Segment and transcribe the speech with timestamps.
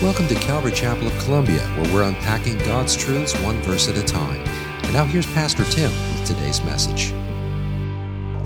[0.00, 4.02] Welcome to Calvary Chapel of Columbia, where we're unpacking God's truths one verse at a
[4.04, 4.40] time.
[4.84, 7.12] And now here's Pastor Tim with today's message.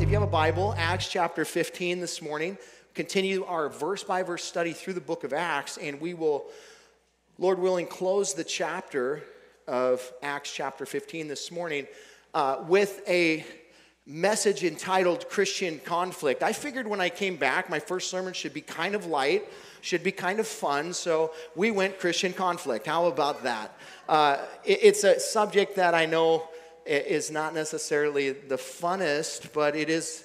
[0.00, 2.56] If you have a Bible, Acts chapter 15 this morning,
[2.94, 6.46] continue our verse by verse study through the book of Acts, and we will,
[7.36, 9.22] Lord willing, close the chapter
[9.68, 11.86] of Acts chapter 15 this morning
[12.32, 13.44] uh, with a
[14.06, 16.42] message entitled Christian Conflict.
[16.42, 19.44] I figured when I came back, my first sermon should be kind of light
[19.82, 20.94] should be kind of fun.
[20.94, 22.86] So we went Christian conflict.
[22.86, 23.76] How about that?
[24.08, 26.48] Uh, it, it's a subject that I know
[26.86, 30.24] is not necessarily the funnest, but it is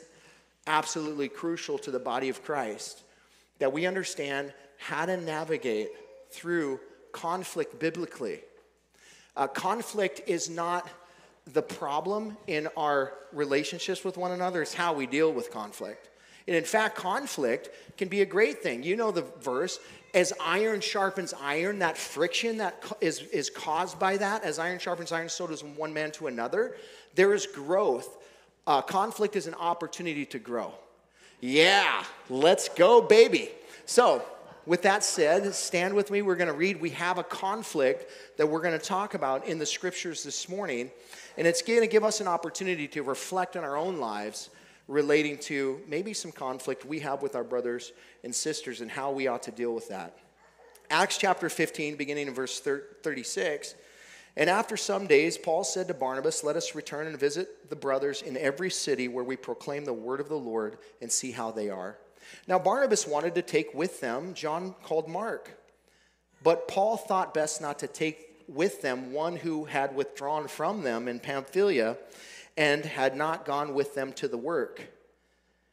[0.65, 3.03] absolutely crucial to the body of Christ
[3.59, 5.89] that we understand how to navigate
[6.31, 6.79] through
[7.11, 8.41] conflict biblically.
[9.35, 10.87] Uh, conflict is not
[11.53, 16.09] the problem in our relationships with one another, it's how we deal with conflict.
[16.47, 18.83] And in fact, conflict can be a great thing.
[18.83, 19.79] You know the verse,
[20.13, 25.11] as iron sharpens iron, that friction that is, is caused by that, as iron sharpens
[25.11, 26.77] iron, so does one man to another.
[27.15, 28.17] There is growth.
[28.65, 30.73] Uh, conflict is an opportunity to grow.
[31.39, 33.49] Yeah, let's go, baby.
[33.85, 34.23] So,
[34.65, 36.21] with that said, stand with me.
[36.21, 36.81] We're going to read.
[36.81, 40.91] We have a conflict that we're going to talk about in the scriptures this morning.
[41.37, 44.49] And it's going to give us an opportunity to reflect on our own lives
[44.87, 47.91] relating to maybe some conflict we have with our brothers
[48.23, 50.17] and sisters and how we ought to deal with that.
[50.89, 53.75] Acts chapter 15, beginning in verse 36.
[54.37, 58.21] And after some days, Paul said to Barnabas, Let us return and visit the brothers
[58.21, 61.69] in every city where we proclaim the word of the Lord and see how they
[61.69, 61.97] are.
[62.47, 65.59] Now, Barnabas wanted to take with them John called Mark.
[66.43, 71.07] But Paul thought best not to take with them one who had withdrawn from them
[71.07, 71.97] in Pamphylia
[72.57, 74.81] and had not gone with them to the work.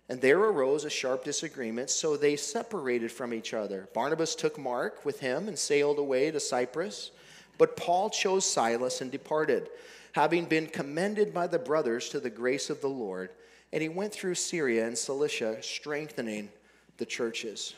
[0.09, 3.89] And there arose a sharp disagreement, so they separated from each other.
[3.95, 7.11] Barnabas took Mark with him and sailed away to Cyprus,
[7.57, 9.71] but Paul chose Silas and departed,
[10.13, 13.31] having been commended by the brothers to the grace of the Lord.
[13.73, 16.51] And he went through Syria and Cilicia, strengthening
[16.98, 17.75] the churches.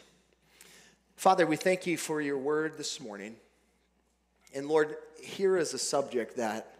[1.16, 3.36] Father, we thank you for your word this morning.
[4.53, 6.75] And Lord, here is a subject that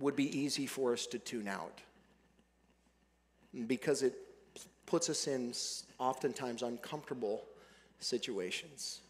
[0.00, 1.80] would be easy for us to tune out
[3.66, 4.14] because it
[4.86, 5.52] puts us in
[5.98, 7.44] oftentimes uncomfortable
[8.00, 9.00] situations.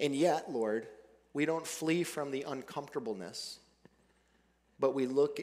[0.00, 0.86] And yet, Lord,
[1.34, 3.58] we don't flee from the uncomfortableness,
[4.78, 5.40] but we look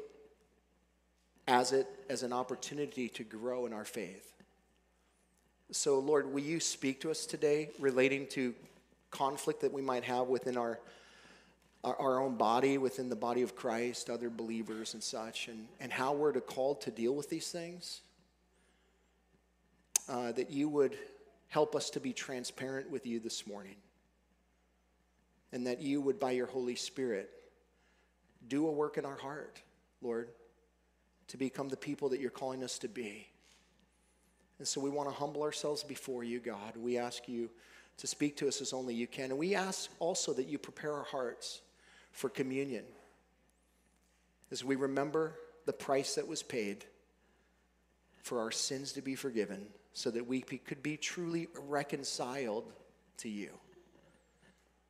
[1.48, 4.32] as it as an opportunity to grow in our faith.
[5.72, 8.54] So, Lord, will you speak to us today relating to
[9.12, 10.80] conflict that we might have within our
[11.84, 15.92] our, our own body within the body of Christ, other believers and such, and, and
[15.92, 18.02] how we're to called to deal with these things.
[20.10, 20.98] Uh, that you would
[21.48, 23.76] help us to be transparent with you this morning.
[25.54, 27.30] And that you would, by your Holy Spirit,
[28.48, 29.62] do a work in our heart,
[30.02, 30.30] Lord,
[31.28, 33.28] to become the people that you're calling us to be.
[34.60, 36.76] And so we want to humble ourselves before you, God.
[36.76, 37.50] We ask you
[37.98, 39.26] to speak to us as only you can.
[39.26, 41.62] And we ask also that you prepare our hearts
[42.14, 42.86] for communion
[44.52, 45.34] as we remember
[45.66, 46.86] the price that was paid
[48.22, 52.72] for our sins to be forgiven so that we could be truly reconciled
[53.18, 53.50] to you.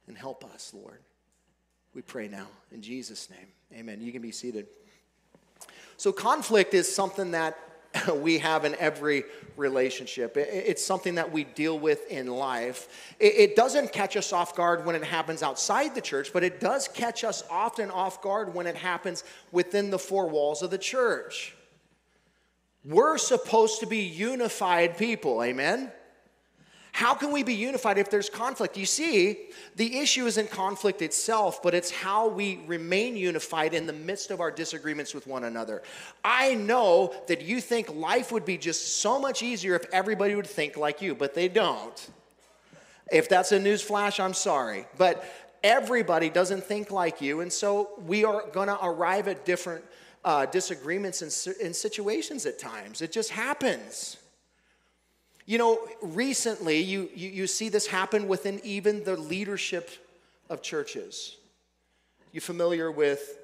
[0.08, 1.00] And help us, Lord.
[1.96, 3.48] We pray now in Jesus' name.
[3.74, 4.02] Amen.
[4.02, 4.68] You can be seated.
[5.98, 7.58] So, conflict is something that
[8.16, 9.24] we have in every
[9.58, 10.36] relationship.
[10.38, 12.88] It's something that we deal with in life.
[13.19, 16.88] It doesn't catch us off guard when it happens outside the church, but it does
[16.88, 21.56] catch us often off guard when it happens within the four walls of the church.
[22.86, 25.92] We're supposed to be unified people, amen?
[26.94, 28.78] How can we be unified if there's conflict?
[28.78, 33.94] You see, the issue isn't conflict itself, but it's how we remain unified in the
[33.94, 35.81] midst of our disagreements with one another.
[36.24, 40.46] I know that you think life would be just so much easier if everybody would
[40.46, 42.09] think like you, but they don't.
[43.12, 44.86] If that's a news flash, I'm sorry.
[44.95, 45.25] But
[45.63, 49.84] everybody doesn't think like you, and so we are going to arrive at different
[50.24, 53.01] uh, disagreements in, in situations at times.
[53.01, 54.18] It just happens.
[55.45, 59.90] You know, recently you, you, you, see this happen within even the leadership
[60.50, 61.36] of churches.
[62.31, 63.40] You familiar with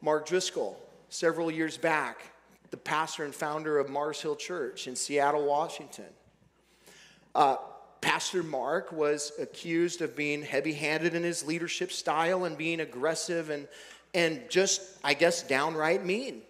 [0.00, 0.78] Mark Driscoll?
[1.08, 2.18] Several years back,
[2.70, 6.06] the pastor and founder of Mars Hill Church in Seattle, Washington.
[7.34, 7.56] Uh,
[8.00, 13.50] pastor Mark was accused of being heavy handed in his leadership style and being aggressive
[13.50, 13.66] and,
[14.14, 16.42] and just, I guess, downright mean,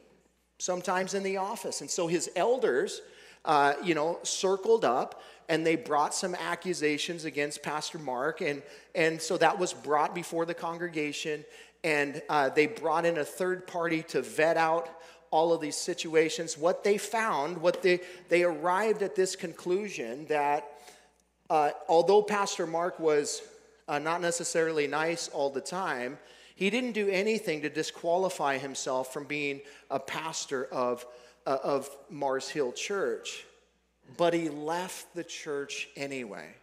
[0.59, 1.81] sometimes in the office.
[1.81, 3.01] And so his elders
[3.45, 8.41] uh, you know, circled up and they brought some accusations against Pastor Mark.
[8.41, 8.63] And,
[8.95, 11.45] and so that was brought before the congregation.
[11.83, 14.89] And uh, they brought in a third party to vet out
[15.31, 16.57] all of these situations.
[16.57, 20.71] What they found, what they, they arrived at this conclusion that
[21.49, 23.43] uh, although Pastor Mark was
[23.89, 26.17] uh, not necessarily nice all the time,
[26.55, 31.05] he didn't do anything to disqualify himself from being a pastor of,
[31.47, 33.45] uh, of Mars Hill Church.
[34.17, 36.55] But he left the church anyway.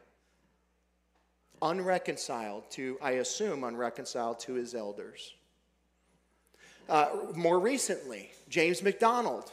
[1.62, 5.34] Unreconciled to, I assume, unreconciled to his elders.
[6.90, 9.52] Uh, more recently, James MacDonald,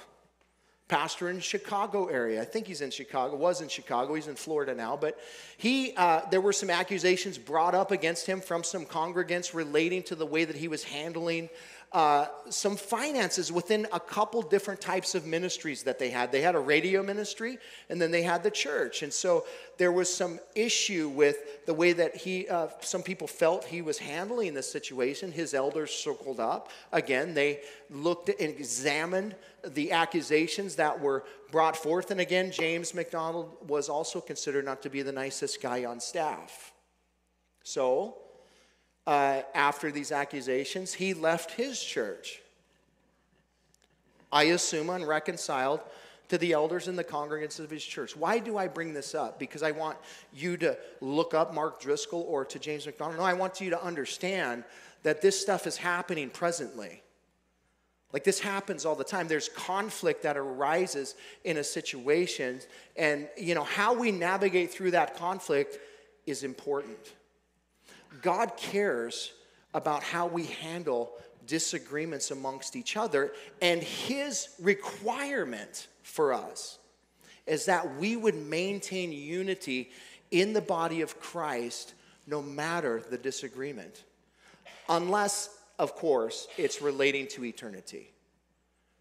[0.87, 2.41] pastor in Chicago area.
[2.43, 4.15] I think he's in Chicago, was in Chicago.
[4.15, 4.97] He's in Florida now.
[4.97, 5.19] But
[5.57, 10.15] he, uh, there were some accusations brought up against him from some congregants relating to
[10.15, 11.49] the way that he was handling
[11.95, 16.33] uh, some finances within a couple different types of ministries that they had.
[16.33, 17.57] They had a radio ministry,
[17.89, 19.05] and then they had the church.
[19.05, 19.47] And so
[19.79, 23.97] there was some issue with the way that he, uh, some people felt he was
[23.97, 25.31] handling the situation.
[25.31, 26.73] His elders circled up.
[26.91, 32.11] Again, they looked and examined the accusations that were brought forth.
[32.11, 36.73] And again, James MacDonald was also considered not to be the nicest guy on staff.
[37.63, 38.17] So,
[39.07, 42.41] uh, after these accusations, he left his church.
[44.33, 45.81] I assume unreconciled
[46.29, 48.17] to the elders and the congregants of his church.
[48.17, 49.39] Why do I bring this up?
[49.39, 49.99] Because I want
[50.33, 53.19] you to look up Mark Driscoll or to James MacDonald.
[53.19, 54.65] No, I want you to understand
[55.03, 57.03] that this stuff is happening presently.
[58.13, 59.29] Like this happens all the time.
[59.29, 62.61] There's conflict that arises in a situation,
[62.97, 65.79] and you know how we navigate through that conflict
[66.25, 67.13] is important.
[68.23, 69.33] God cares
[69.73, 71.13] about how we handle
[71.47, 76.79] disagreements amongst each other, and His requirement for us
[77.47, 79.91] is that we would maintain unity
[80.31, 81.95] in the body of Christ
[82.27, 84.05] no matter the disagreement.
[84.89, 88.11] Unless, of course, it's relating to eternity.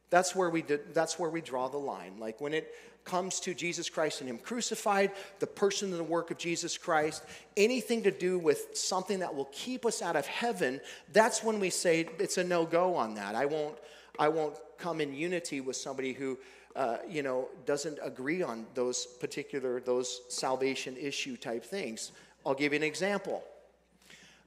[0.10, 2.20] That's where we, that's where we draw the line.
[2.20, 2.74] Like when it
[3.06, 7.24] comes to Jesus Christ and Him crucified, the person and the work of Jesus Christ,
[7.58, 10.80] anything to do with something that will keep us out of heaven,
[11.12, 13.36] that's when we say it's a no go on that.
[13.36, 13.78] I won't,
[14.18, 16.38] I won't come in unity with somebody who.
[16.76, 22.12] Uh, you know, doesn't agree on those particular, those salvation issue type things.
[22.44, 23.44] I'll give you an example.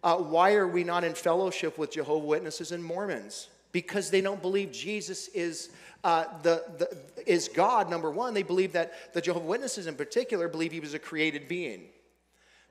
[0.02, 3.46] Uh, why are we not in fellowship with Jehovah Witnesses and Mormons?
[3.76, 5.68] Because they don't believe Jesus is
[6.02, 8.32] uh, the, the, is God, number one.
[8.32, 11.82] They believe that the Jehovah Witnesses in particular believe he was a created being,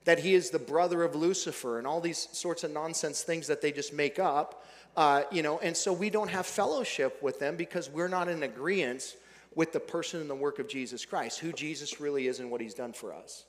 [0.06, 3.62] that he is the brother of Lucifer, and all these sorts of nonsense things that
[3.62, 4.66] they just make up.
[4.98, 8.42] Uh, you know, and so we don't have fellowship with them because we're not in
[8.42, 9.16] agreement
[9.54, 12.62] with the person and the work of Jesus Christ, who Jesus really is and what
[12.62, 13.46] he's done for us.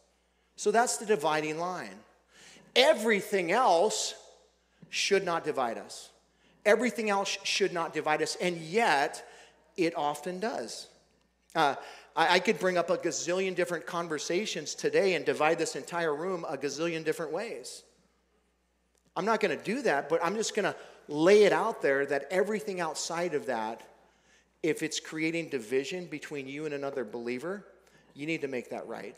[0.56, 2.00] So that's the dividing line.
[2.74, 4.14] Everything else
[4.90, 6.10] should not divide us.
[6.66, 8.36] Everything else should not divide us.
[8.40, 9.26] And yet,
[9.76, 10.88] it often does.
[11.54, 11.76] Uh,
[12.14, 16.44] I, I could bring up a gazillion different conversations today and divide this entire room
[16.48, 17.82] a gazillion different ways.
[19.16, 20.76] I'm not going to do that, but I'm just going to
[21.08, 23.82] lay it out there that everything outside of that,
[24.62, 27.64] if it's creating division between you and another believer,
[28.14, 29.16] you need to make that right.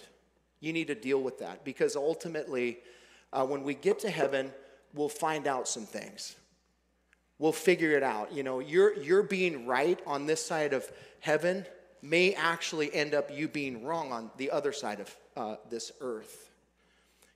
[0.61, 2.79] You need to deal with that because ultimately,
[3.33, 4.53] uh, when we get to heaven,
[4.95, 6.37] we'll find out some things
[7.39, 8.33] we'll figure it out.
[8.33, 10.91] You know, you're, you're being right on this side of
[11.21, 11.65] heaven
[12.03, 16.51] may actually end up you being wrong on the other side of uh, this earth.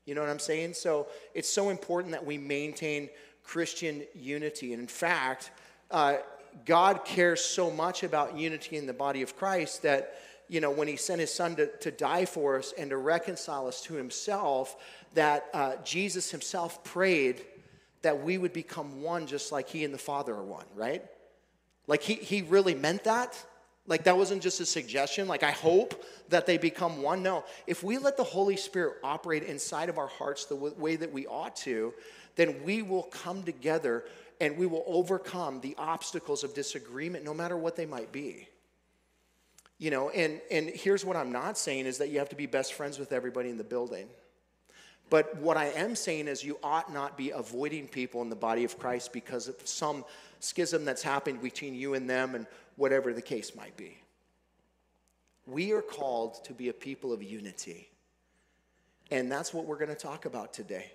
[0.04, 0.74] You know what I'm saying?
[0.74, 3.08] So it's so important that we maintain
[3.44, 4.72] Christian unity.
[4.72, 5.50] And in fact,
[5.90, 6.16] uh,
[6.64, 10.18] God cares so much about unity in the body of Christ that,
[10.48, 13.66] you know, when He sent His Son to, to die for us and to reconcile
[13.66, 14.76] us to Himself,
[15.14, 17.42] that uh, Jesus Himself prayed
[18.02, 21.02] that we would become one just like he and the Father are one, right?
[21.86, 23.42] Like he, he really meant that.
[23.86, 25.26] Like that wasn't just a suggestion.
[25.26, 27.22] Like I hope that they become one.
[27.22, 30.96] No, if we let the Holy Spirit operate inside of our hearts the w- way
[30.96, 31.92] that we ought to,
[32.36, 34.04] then we will come together
[34.40, 38.48] and we will overcome the obstacles of disagreement, no matter what they might be.
[39.78, 42.46] You know, and, and here's what I'm not saying is that you have to be
[42.46, 44.08] best friends with everybody in the building.
[45.12, 48.64] But what I am saying is, you ought not be avoiding people in the body
[48.64, 50.06] of Christ because of some
[50.40, 53.98] schism that's happened between you and them and whatever the case might be.
[55.46, 57.90] We are called to be a people of unity.
[59.10, 60.90] And that's what we're going to talk about today.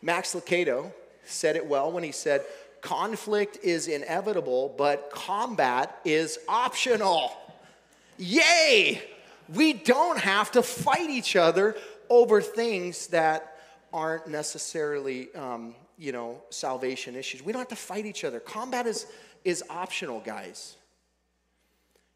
[0.00, 0.90] Max Lucado
[1.26, 2.46] said it well when he said,
[2.80, 7.36] Conflict is inevitable, but combat is optional.
[8.16, 9.02] Yay!
[9.54, 11.76] We don't have to fight each other
[12.08, 13.56] over things that
[13.92, 17.42] aren't necessarily, um, you know, salvation issues.
[17.42, 18.40] We don't have to fight each other.
[18.40, 19.06] Combat is,
[19.44, 20.76] is optional, guys.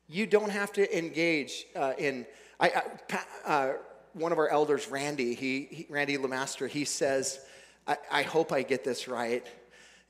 [0.09, 2.27] You don't have to engage uh, in.
[2.61, 3.73] I, I uh,
[4.13, 7.41] one of our elders, Randy, he, he Randy Lemaster, he says,
[7.87, 9.45] I, I, hope I get this right.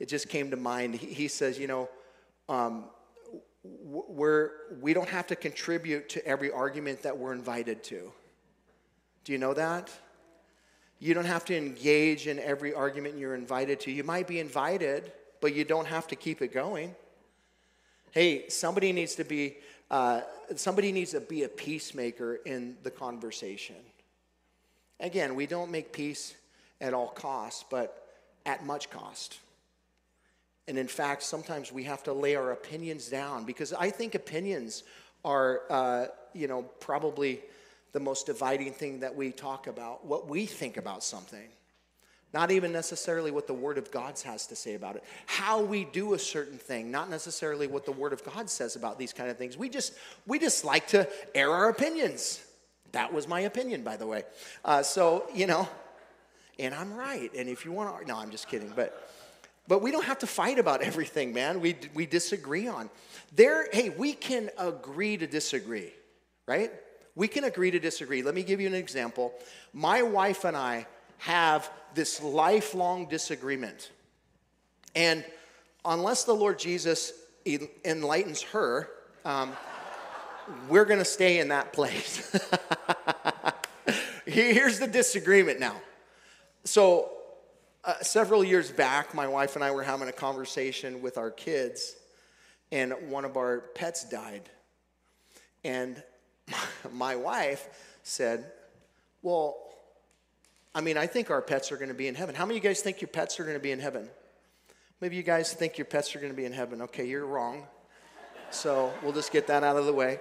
[0.00, 0.96] It just came to mind.
[0.96, 1.88] He, he says, you know,
[2.48, 2.86] um,
[3.62, 4.50] we're,
[4.80, 8.12] we don't have to contribute to every argument that we're invited to.
[9.24, 9.90] Do you know that?
[11.02, 13.90] You don't have to engage in every argument you're invited to.
[13.90, 16.94] You might be invited, but you don't have to keep it going.
[18.12, 19.56] Hey, somebody needs to be
[19.90, 20.20] uh,
[20.54, 23.74] somebody needs to be a peacemaker in the conversation.
[25.00, 26.36] Again, we don't make peace
[26.80, 28.06] at all costs, but
[28.46, 29.40] at much cost.
[30.68, 34.84] And in fact, sometimes we have to lay our opinions down because I think opinions
[35.24, 37.40] are, uh, you know, probably
[37.92, 41.48] the most dividing thing that we talk about, what we think about something.
[42.34, 45.04] Not even necessarily what the Word of God has to say about it.
[45.26, 48.98] How we do a certain thing, not necessarily what the Word of God says about
[48.98, 49.58] these kind of things.
[49.58, 49.92] We just,
[50.26, 52.42] we just like to air our opinions.
[52.92, 54.22] That was my opinion, by the way.
[54.64, 55.68] Uh, so, you know,
[56.58, 57.30] and I'm right.
[57.36, 58.72] And if you want to, no, I'm just kidding.
[58.74, 59.10] But,
[59.68, 61.60] but we don't have to fight about everything, man.
[61.60, 62.88] We, we disagree on.
[63.34, 65.92] There, hey, we can agree to disagree,
[66.46, 66.70] right?
[67.14, 68.22] We can agree to disagree.
[68.22, 69.34] Let me give you an example.
[69.72, 70.86] My wife and I
[71.18, 73.90] have this lifelong disagreement.
[74.94, 75.24] And
[75.84, 77.12] unless the Lord Jesus
[77.84, 78.88] enlightens her,
[79.24, 79.52] um,
[80.68, 82.34] we're going to stay in that place.
[84.26, 85.80] Here's the disagreement now.
[86.64, 87.10] So,
[87.84, 91.96] uh, several years back, my wife and I were having a conversation with our kids,
[92.70, 94.48] and one of our pets died.
[95.64, 96.00] And
[96.92, 97.68] my wife
[98.02, 98.50] said,
[99.22, 99.56] Well,
[100.74, 102.34] I mean, I think our pets are going to be in heaven.
[102.34, 104.08] How many of you guys think your pets are going to be in heaven?
[105.00, 106.82] Maybe you guys think your pets are going to be in heaven.
[106.82, 107.64] Okay, you're wrong.
[108.50, 110.20] So we'll just get that out of the way.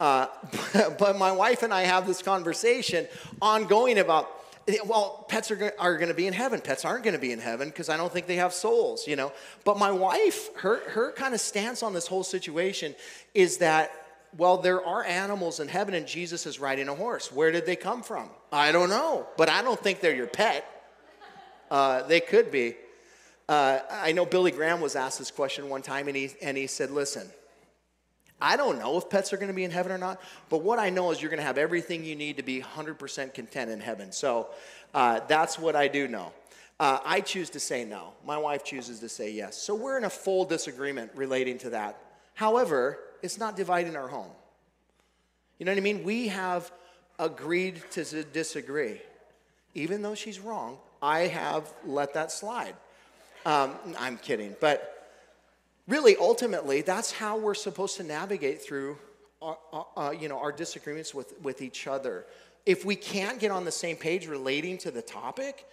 [0.00, 0.26] Uh,
[0.98, 3.06] but my wife and I have this conversation
[3.40, 4.30] ongoing about,
[4.86, 6.60] well, pets are, are going to be in heaven.
[6.60, 9.16] Pets aren't going to be in heaven because I don't think they have souls, you
[9.16, 9.32] know.
[9.64, 12.94] But my wife, her, her kind of stance on this whole situation
[13.34, 13.90] is that
[14.36, 17.32] well, there are animals in heaven and Jesus is riding a horse.
[17.32, 18.28] Where did they come from?
[18.52, 20.64] I don't know, but I don't think they're your pet.
[21.70, 22.76] Uh, they could be.
[23.48, 26.66] Uh, I know Billy Graham was asked this question one time and he, and he
[26.66, 27.30] said, Listen,
[28.40, 30.78] I don't know if pets are going to be in heaven or not, but what
[30.78, 33.80] I know is you're going to have everything you need to be 100% content in
[33.80, 34.12] heaven.
[34.12, 34.48] So
[34.92, 36.32] uh, that's what I do know.
[36.78, 38.12] Uh, I choose to say no.
[38.26, 39.56] My wife chooses to say yes.
[39.56, 41.98] So we're in a full disagreement relating to that.
[42.34, 44.30] However, it's not dividing our home.
[45.58, 46.04] You know what I mean?
[46.04, 46.70] We have
[47.18, 49.00] agreed to disagree.
[49.74, 52.74] Even though she's wrong, I have let that slide.
[53.44, 54.56] Um, I'm kidding.
[54.60, 55.08] But
[55.86, 58.98] really, ultimately, that's how we're supposed to navigate through
[59.40, 62.26] our, uh, uh, you know, our disagreements with, with each other.
[62.64, 65.66] If we can't get on the same page relating to the topic,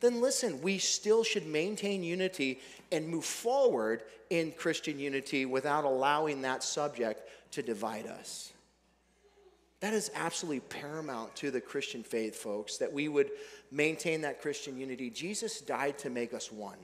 [0.00, 2.60] then listen, we still should maintain unity
[2.92, 8.52] and move forward in Christian unity without allowing that subject to divide us.
[9.80, 13.30] That is absolutely paramount to the Christian faith, folks, that we would
[13.70, 15.10] maintain that Christian unity.
[15.10, 16.78] Jesus died to make us one,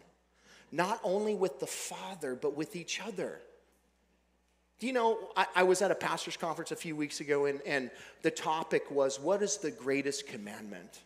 [0.71, 3.41] not only with the Father, but with each other.
[4.79, 7.61] Do you know, I, I was at a pastor's conference a few weeks ago, and,
[7.65, 7.91] and
[8.23, 11.01] the topic was what is the greatest commandment?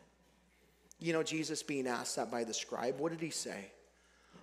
[0.98, 3.66] You know, Jesus being asked that by the scribe, what did he say?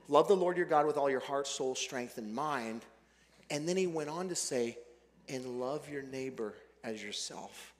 [0.07, 2.81] Love the Lord your God with all your heart, soul, strength, and mind.
[3.49, 4.77] And then he went on to say,
[5.29, 7.73] and love your neighbor as yourself.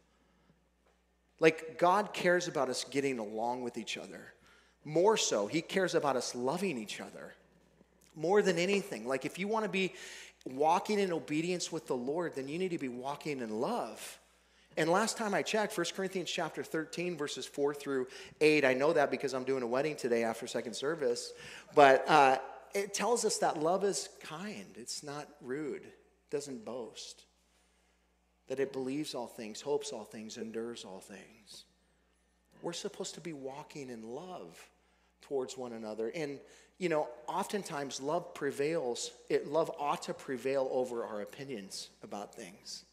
[1.39, 4.33] Like God cares about us getting along with each other.
[4.85, 7.33] More so, he cares about us loving each other.
[8.15, 9.07] More than anything.
[9.07, 9.93] Like if you want to be
[10.45, 14.19] walking in obedience with the Lord, then you need to be walking in love.
[14.75, 18.07] And last time I checked, 1 Corinthians chapter 13, verses 4 through
[18.41, 21.33] 8, I know that because I'm doing a wedding today after second service,
[21.75, 22.37] but uh,
[22.73, 25.95] it tells us that love is kind, it's not rude, it
[26.31, 27.25] doesn't boast,
[28.47, 31.65] that it believes all things, hopes all things, endures all things.
[32.63, 34.57] We're supposed to be walking in love
[35.21, 36.11] towards one another.
[36.15, 36.39] And,
[36.79, 42.85] you know, oftentimes love prevails, it, love ought to prevail over our opinions about things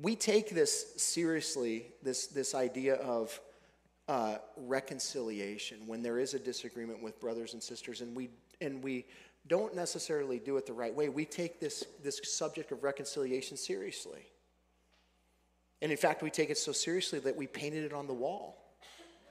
[0.00, 3.40] we take this seriously, this, this idea of
[4.06, 9.06] uh, reconciliation when there is a disagreement with brothers and sisters, and we, and we
[9.48, 11.08] don't necessarily do it the right way.
[11.08, 14.26] We take this, this subject of reconciliation seriously.
[15.80, 18.64] And in fact, we take it so seriously that we painted it on the wall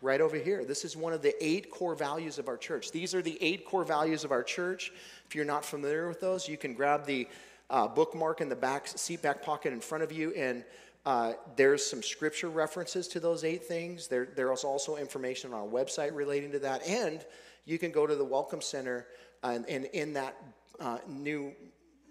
[0.01, 0.63] right over here.
[0.63, 2.91] This is one of the eight core values of our church.
[2.91, 4.91] These are the eight core values of our church.
[5.25, 7.27] If you're not familiar with those, you can grab the
[7.69, 10.63] uh, bookmark in the back seat back pocket in front of you, and
[11.05, 14.07] uh, there's some scripture references to those eight things.
[14.07, 17.25] There, there's also information on our website relating to that, and
[17.65, 19.07] you can go to the Welcome Center,
[19.43, 20.35] and, and in that
[20.79, 21.53] uh, new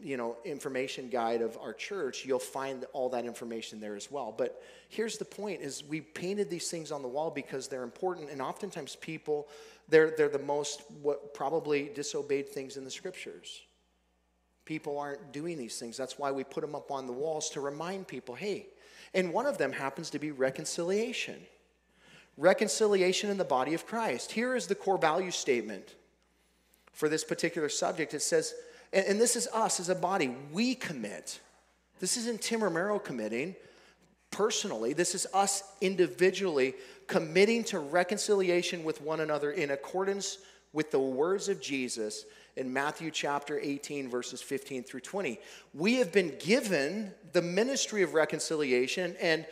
[0.01, 4.35] you know information guide of our church you'll find all that information there as well.
[4.37, 8.31] But here's the point is we painted these things on the wall because they're important
[8.31, 9.49] and oftentimes people
[9.89, 13.63] they're, they're the most what probably disobeyed things in the scriptures
[14.67, 17.61] people aren't doing these things that's why we put them up on the walls to
[17.61, 18.67] remind people hey
[19.15, 21.41] and one of them happens to be reconciliation
[22.37, 25.95] reconciliation in the body of christ here is the core value statement
[26.93, 28.55] for this particular subject it says
[28.93, 30.35] and, and this is us as a body.
[30.53, 31.41] We commit.
[32.01, 33.55] This isn't Tim Romero committing
[34.31, 34.93] personally.
[34.93, 36.75] This is us individually
[37.07, 40.39] committing to reconciliation with one another in accordance
[40.73, 42.25] with the words of Jesus
[42.57, 45.39] in Matthew chapter 18, verses 15 through 20.
[45.75, 49.47] We have been given the ministry of reconciliation, and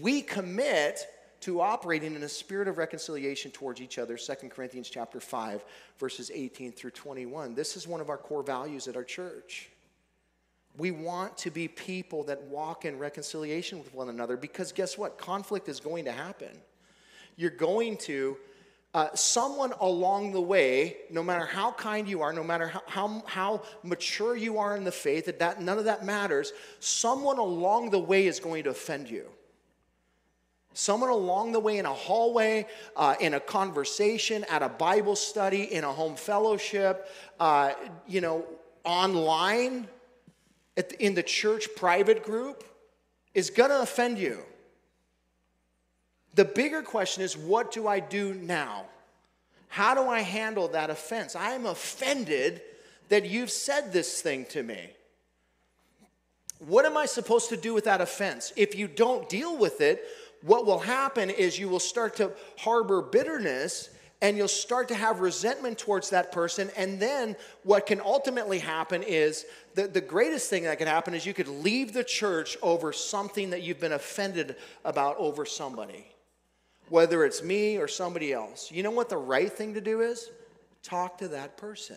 [0.00, 1.06] we commit
[1.40, 5.64] to operating in a spirit of reconciliation towards each other 2 corinthians chapter 5
[5.98, 9.70] verses 18 through 21 this is one of our core values at our church.
[10.76, 15.18] We want to be people that walk in reconciliation with one another because guess what?
[15.18, 16.56] Conflict is going to happen.
[17.36, 18.36] You're going to
[18.92, 23.22] uh, someone along the way, no matter how kind you are, no matter how, how,
[23.26, 27.90] how, mature you are in the faith, that, that none of that matters, someone along
[27.90, 29.26] the way is going to offend you.
[30.72, 32.66] Someone along the way in a hallway,
[32.96, 37.72] uh, in a conversation, at a Bible study, in a home fellowship, uh,
[38.08, 38.44] you know,
[38.84, 39.88] online,
[40.74, 42.64] the, in the church private group,
[43.34, 44.42] is going to offend you.
[46.34, 48.86] The bigger question is what do I do now?
[49.68, 51.36] How do I handle that offense?
[51.36, 52.62] I am offended
[53.08, 54.90] that you've said this thing to me.
[56.58, 58.52] What am I supposed to do with that offense?
[58.56, 60.04] If you don't deal with it,
[60.42, 63.90] what will happen is you will start to harbor bitterness
[64.22, 66.70] and you'll start to have resentment towards that person.
[66.76, 71.24] And then what can ultimately happen is the, the greatest thing that could happen is
[71.24, 76.09] you could leave the church over something that you've been offended about over somebody,
[76.90, 78.70] whether it's me or somebody else.
[78.70, 80.28] You know what the right thing to do is?
[80.82, 81.96] Talk to that person.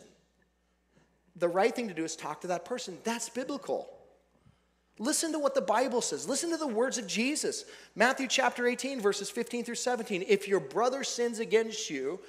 [1.36, 2.98] The right thing to do is talk to that person.
[3.04, 3.90] That's biblical.
[5.00, 6.30] Listen to what the Bible says.
[6.30, 7.66] Listen to the words of Jesus.
[7.96, 10.26] Matthew chapter 18, verses 15 through 17.
[10.28, 12.20] If your brother sins against you,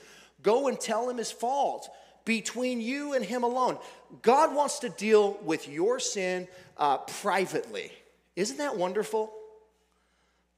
[0.42, 1.90] go and tell him his fault
[2.24, 3.78] between you and him alone.
[4.22, 6.48] God wants to deal with your sin
[6.78, 7.92] uh, privately.
[8.36, 9.30] Isn't that wonderful?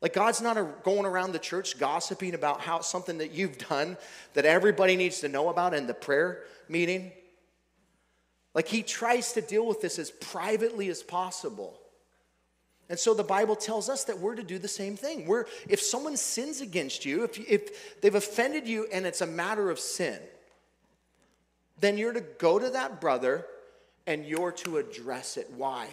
[0.06, 3.96] Like God's not a, going around the church gossiping about how something that you've done
[4.34, 7.10] that everybody needs to know about in the prayer meeting.
[8.54, 11.76] Like he tries to deal with this as privately as possible.
[12.88, 15.26] And so the Bible tells us that we're to do the same thing.
[15.26, 19.70] We're, if someone sins against you, if, if they've offended you and it's a matter
[19.70, 20.20] of sin,
[21.80, 23.44] then you're to go to that brother
[24.06, 25.50] and you're to address it.
[25.56, 25.88] Why?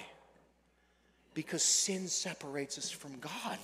[1.33, 3.57] Because sin separates us from God.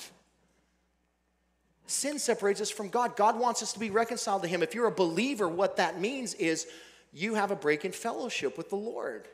[1.90, 3.16] Sin separates us from God.
[3.16, 4.62] God wants us to be reconciled to Him.
[4.62, 6.68] If you're a believer, what that means is
[7.12, 9.28] you have a break in fellowship with the Lord.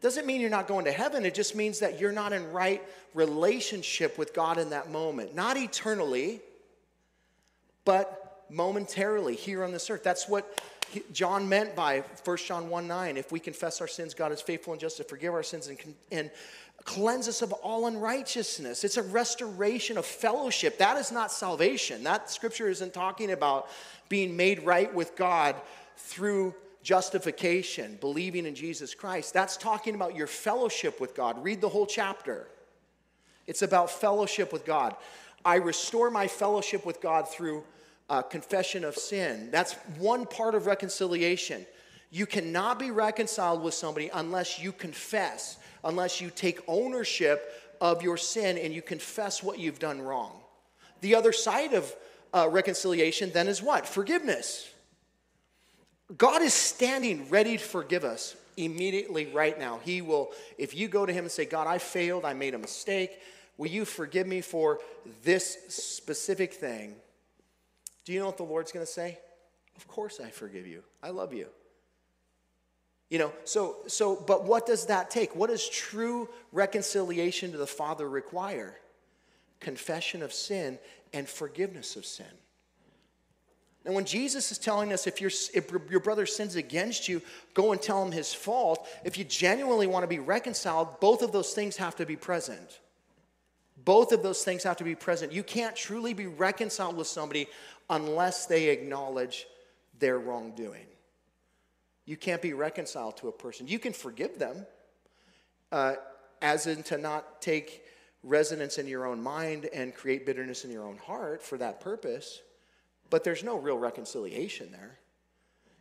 [0.00, 1.26] Doesn't mean you're not going to heaven.
[1.26, 5.34] It just means that you're not in right relationship with God in that moment.
[5.34, 6.40] Not eternally,
[7.84, 10.02] but momentarily here on this earth.
[10.02, 10.62] That's what
[11.12, 13.18] John meant by 1 John 1 9.
[13.18, 15.78] If we confess our sins, God is faithful and just to forgive our sins and,
[16.10, 16.30] and
[16.84, 18.84] cleanse us of all unrighteousness.
[18.84, 20.78] It's a restoration of fellowship.
[20.78, 22.04] That is not salvation.
[22.04, 23.68] That scripture isn't talking about
[24.08, 25.56] being made right with God
[25.96, 31.42] through justification, believing in Jesus Christ, that's talking about your fellowship with God.
[31.44, 32.48] Read the whole chapter.
[33.46, 34.96] It's about fellowship with God.
[35.44, 37.64] I restore my fellowship with God through
[38.08, 39.50] uh, confession of sin.
[39.50, 41.66] That's one part of reconciliation.
[42.10, 48.16] You cannot be reconciled with somebody unless you confess, unless you take ownership of your
[48.16, 50.32] sin and you confess what you've done wrong.
[51.00, 51.94] The other side of
[52.32, 53.86] uh, reconciliation then is what?
[53.86, 54.70] Forgiveness.
[56.16, 59.80] God is standing ready to forgive us immediately right now.
[59.82, 62.58] He will, if you go to Him and say, God, I failed, I made a
[62.58, 63.20] mistake,
[63.56, 64.80] will you forgive me for
[65.22, 66.94] this specific thing?
[68.04, 69.18] Do you know what the Lord's going to say?
[69.76, 70.82] Of course I forgive you.
[71.02, 71.46] I love you.
[73.10, 75.34] You know, so so but what does that take?
[75.34, 78.76] What does true reconciliation to the Father require?
[79.58, 80.78] Confession of sin
[81.12, 82.26] and forgiveness of sin.
[83.84, 87.22] And when Jesus is telling us if, if your brother sins against you,
[87.54, 91.32] go and tell him his fault, if you genuinely want to be reconciled, both of
[91.32, 92.80] those things have to be present.
[93.82, 95.32] Both of those things have to be present.
[95.32, 97.48] You can't truly be reconciled with somebody
[97.88, 99.46] unless they acknowledge
[99.98, 100.86] their wrongdoing.
[102.06, 103.68] You can't be reconciled to a person.
[103.68, 104.66] You can forgive them,
[105.70, 105.94] uh,
[106.42, 107.84] as in to not take
[108.22, 112.40] resonance in your own mind and create bitterness in your own heart for that purpose,
[113.08, 114.98] but there's no real reconciliation there.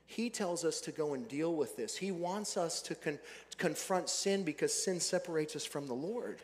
[0.05, 1.95] He tells us to go and deal with this.
[1.95, 3.19] He wants us to, con-
[3.57, 6.41] confront sin because sin separates us from the Lord.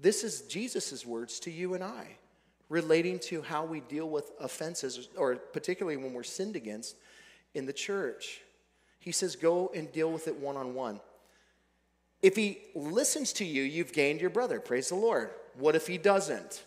[0.00, 2.16] This is Jesus' words to you and I,
[2.68, 6.96] relating to how we deal with offenses, or particularly when we're sinned against
[7.56, 8.40] in the church.
[9.00, 11.00] He says, Go and deal with it one on one.
[12.22, 14.60] If he listens to you, you've gained your brother.
[14.60, 15.30] Praise the Lord.
[15.58, 16.64] What if he doesn't?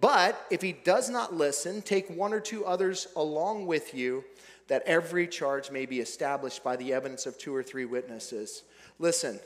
[0.00, 4.24] But if he does not listen, take one or two others along with you,
[4.68, 8.62] that every charge may be established by the evidence of two or three witnesses.
[8.98, 9.38] Listen,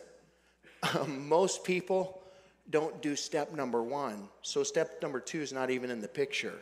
[1.09, 2.23] most people
[2.71, 4.29] don't do step number one.
[4.43, 6.55] So step number two is not even in the picture.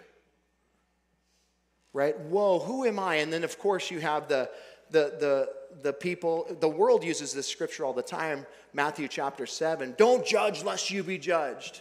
[1.92, 2.18] Right?
[2.18, 3.16] Whoa, who am I?
[3.16, 4.48] And then, of course, you have the,
[4.90, 5.48] the, the,
[5.82, 9.94] the people, the world uses this scripture all the time, Matthew chapter 7.
[9.98, 11.80] Don't judge lest you be judged.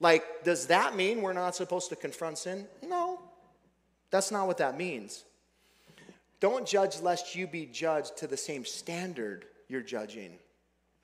[0.00, 2.66] Like, does that mean we're not supposed to confront sin?
[2.86, 3.20] No,
[4.10, 5.24] that's not what that means.
[6.40, 10.38] Don't judge lest you be judged to the same standard you're judging.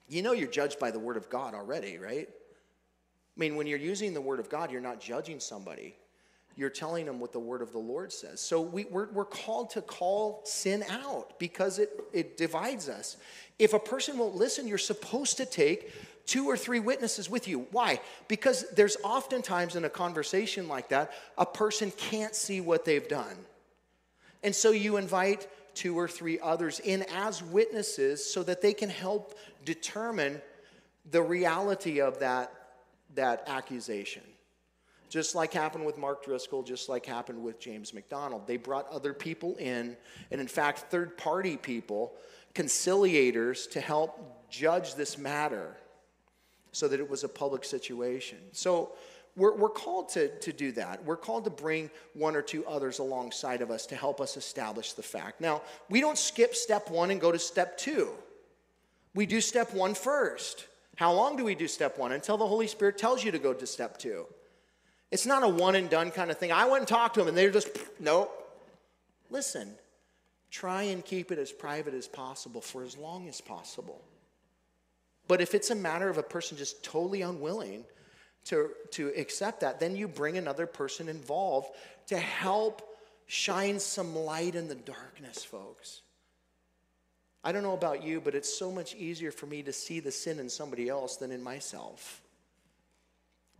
[0.08, 2.28] You know you're judged by the Word of God already, right?
[2.28, 5.96] I mean, when you're using the Word of God, you're not judging somebody.
[6.56, 8.40] You're telling them what the Word of the Lord says.
[8.40, 13.16] So we, we're, we're called to call sin out because it, it divides us.
[13.58, 15.92] If a person won't listen, you're supposed to take
[16.26, 17.66] two or three witnesses with you.
[17.70, 18.00] Why?
[18.28, 23.36] Because there's oftentimes in a conversation like that, a person can't see what they've done.
[24.42, 28.90] And so you invite two or three others in as witnesses so that they can
[28.90, 30.40] help determine
[31.10, 32.52] the reality of that,
[33.14, 34.22] that accusation.
[35.14, 38.48] Just like happened with Mark Driscoll, just like happened with James MacDonald.
[38.48, 39.96] They brought other people in,
[40.32, 42.14] and in fact, third party people,
[42.52, 45.76] conciliators, to help judge this matter
[46.72, 48.38] so that it was a public situation.
[48.50, 48.90] So
[49.36, 51.04] we're, we're called to, to do that.
[51.04, 54.94] We're called to bring one or two others alongside of us to help us establish
[54.94, 55.40] the fact.
[55.40, 58.08] Now, we don't skip step one and go to step two.
[59.14, 60.66] We do step one first.
[60.96, 62.10] How long do we do step one?
[62.10, 64.26] Until the Holy Spirit tells you to go to step two.
[65.10, 66.52] It's not a one and done kind of thing.
[66.52, 67.68] I went and talked to them and they're just,
[68.00, 68.32] nope.
[69.30, 69.70] Listen,
[70.50, 74.02] try and keep it as private as possible for as long as possible.
[75.26, 77.84] But if it's a matter of a person just totally unwilling
[78.46, 81.70] to, to accept that, then you bring another person involved
[82.08, 82.82] to help
[83.26, 86.02] shine some light in the darkness, folks.
[87.42, 90.10] I don't know about you, but it's so much easier for me to see the
[90.10, 92.22] sin in somebody else than in myself.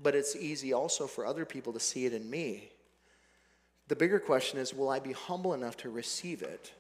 [0.03, 2.71] But it's easy also for other people to see it in me.
[3.89, 6.73] The bigger question is will I be humble enough to receive it?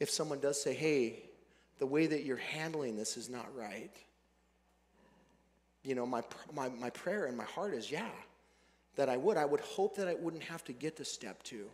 [0.00, 1.22] If someone does say, hey,
[1.78, 3.90] the way that you're handling this is not right.
[5.82, 8.10] You know, my, my, my prayer and my heart is, yeah,
[8.96, 9.36] that I would.
[9.36, 11.66] I would hope that I wouldn't have to get to step two.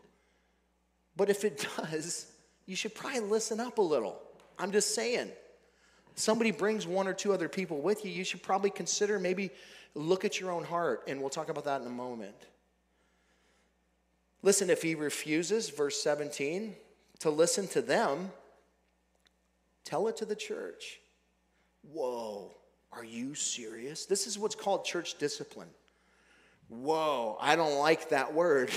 [1.16, 2.30] But if it does,
[2.66, 4.20] you should probably listen up a little.
[4.58, 5.30] I'm just saying.
[6.16, 9.50] Somebody brings one or two other people with you, you should probably consider maybe
[9.94, 12.34] look at your own heart, and we'll talk about that in a moment.
[14.42, 16.74] Listen, if he refuses, verse 17,
[17.20, 18.30] to listen to them,
[19.84, 21.00] Tell it to the church.
[21.82, 22.50] Whoa,
[22.92, 24.06] are you serious?
[24.06, 25.68] This is what's called church discipline.
[26.68, 28.70] Whoa, I don't like that word.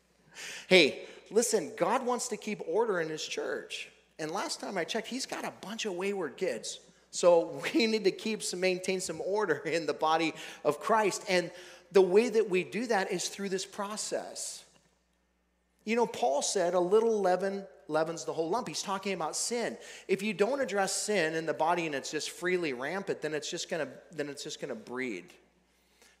[0.68, 3.90] hey, listen, God wants to keep order in his church.
[4.18, 6.80] And last time I checked, he's got a bunch of wayward kids.
[7.10, 11.24] So we need to keep some maintain some order in the body of Christ.
[11.28, 11.50] And
[11.92, 14.64] the way that we do that is through this process.
[15.84, 18.68] You know, Paul said, a little leaven leavens the whole lump.
[18.68, 19.78] He's talking about sin.
[20.06, 23.50] If you don't address sin in the body and it's just freely rampant, then it's
[23.50, 25.32] just gonna then it's just gonna breed.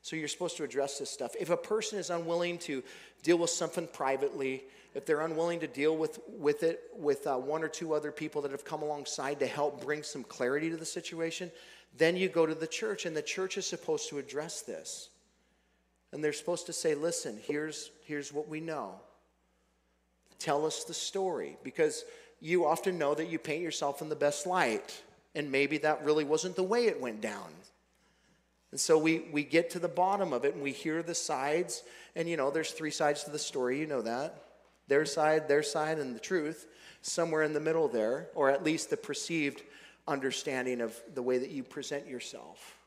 [0.00, 1.34] So you're supposed to address this stuff.
[1.38, 2.82] If a person is unwilling to
[3.22, 4.64] deal with something privately,
[4.98, 8.42] if they're unwilling to deal with, with it with uh, one or two other people
[8.42, 11.52] that have come alongside to help bring some clarity to the situation,
[11.96, 15.10] then you go to the church, and the church is supposed to address this.
[16.10, 18.96] And they're supposed to say, listen, here's, here's what we know
[20.40, 21.56] tell us the story.
[21.62, 22.04] Because
[22.40, 25.00] you often know that you paint yourself in the best light.
[25.36, 27.50] And maybe that really wasn't the way it went down.
[28.72, 31.84] And so we, we get to the bottom of it and we hear the sides.
[32.16, 34.47] And you know, there's three sides to the story, you know that.
[34.88, 36.66] Their side, their side, and the truth,
[37.02, 39.62] somewhere in the middle there, or at least the perceived
[40.06, 42.78] understanding of the way that you present yourself.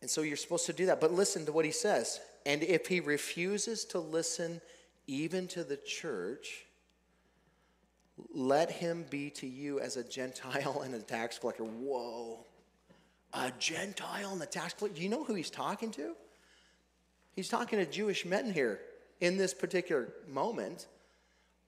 [0.00, 1.00] And so you're supposed to do that.
[1.00, 2.20] But listen to what he says.
[2.46, 4.60] And if he refuses to listen
[5.06, 6.66] even to the church,
[8.32, 11.64] let him be to you as a Gentile and a tax collector.
[11.64, 12.44] Whoa.
[13.32, 14.98] A Gentile and a tax collector?
[14.98, 16.14] Do you know who he's talking to?
[17.38, 18.80] He's talking to Jewish men here
[19.20, 20.88] in this particular moment.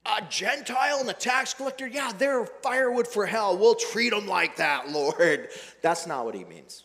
[0.05, 1.87] A Gentile and a tax collector?
[1.87, 3.57] Yeah, they're firewood for hell.
[3.57, 5.47] We'll treat them like that, Lord.
[5.81, 6.83] That's not what he means.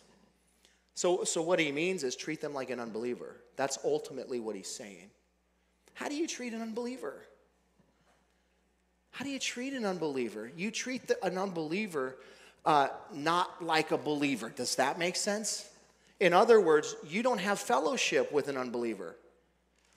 [0.93, 3.35] So, so what he means is treat them like an unbeliever.
[3.57, 5.09] That's ultimately what he's saying.
[5.93, 7.25] How do you treat an unbeliever?
[9.11, 10.49] How do you treat an unbeliever?
[10.55, 12.15] You treat the, an unbeliever
[12.65, 14.47] uh, not like a believer.
[14.47, 15.67] Does that make sense?
[16.19, 19.15] In other words, you don't have fellowship with an unbeliever,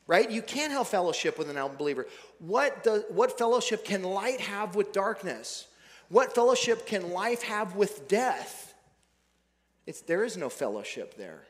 [0.06, 0.30] right?
[0.30, 2.06] You can't have fellowship with an unbeliever.
[2.38, 5.66] What, does, what fellowship can light have with darkness?
[6.08, 8.74] What fellowship can life have with death?
[9.86, 11.42] It's, there is no fellowship there.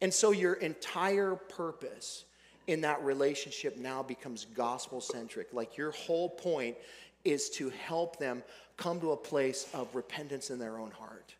[0.00, 2.24] And so your entire purpose
[2.66, 5.52] in that relationship now becomes gospel centric.
[5.52, 6.76] Like your whole point
[7.24, 8.42] is to help them
[8.76, 11.34] come to a place of repentance in their own heart.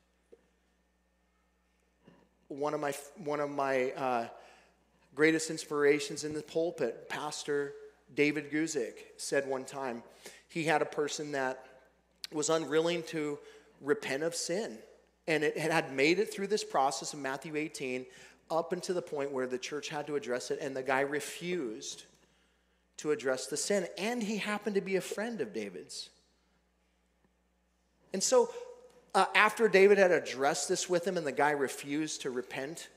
[2.50, 4.28] One of my, one of my uh,
[5.14, 7.72] greatest inspirations in the pulpit, Pastor
[8.14, 10.02] David Guzik, said one time
[10.48, 11.64] he had a person that
[12.30, 13.38] was unwilling to
[13.80, 14.76] repent of sin
[15.30, 18.04] and it had made it through this process of Matthew 18
[18.50, 22.04] up until the point where the church had to address it, and the guy refused
[22.96, 23.86] to address the sin.
[23.96, 26.10] And he happened to be a friend of David's.
[28.12, 28.50] And so,
[29.14, 32.88] uh, after David had addressed this with him, and the guy refused to repent,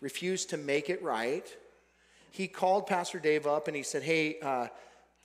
[0.00, 1.46] refused to make it right,
[2.30, 4.68] he called Pastor Dave up and he said, Hey, uh,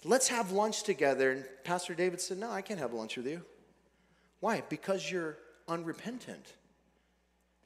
[0.03, 1.31] let's have lunch together.
[1.31, 3.41] And Pastor David said, No, I can't have lunch with you.
[4.41, 4.61] Why?
[4.69, 5.37] Because you're
[5.69, 6.53] unrepentant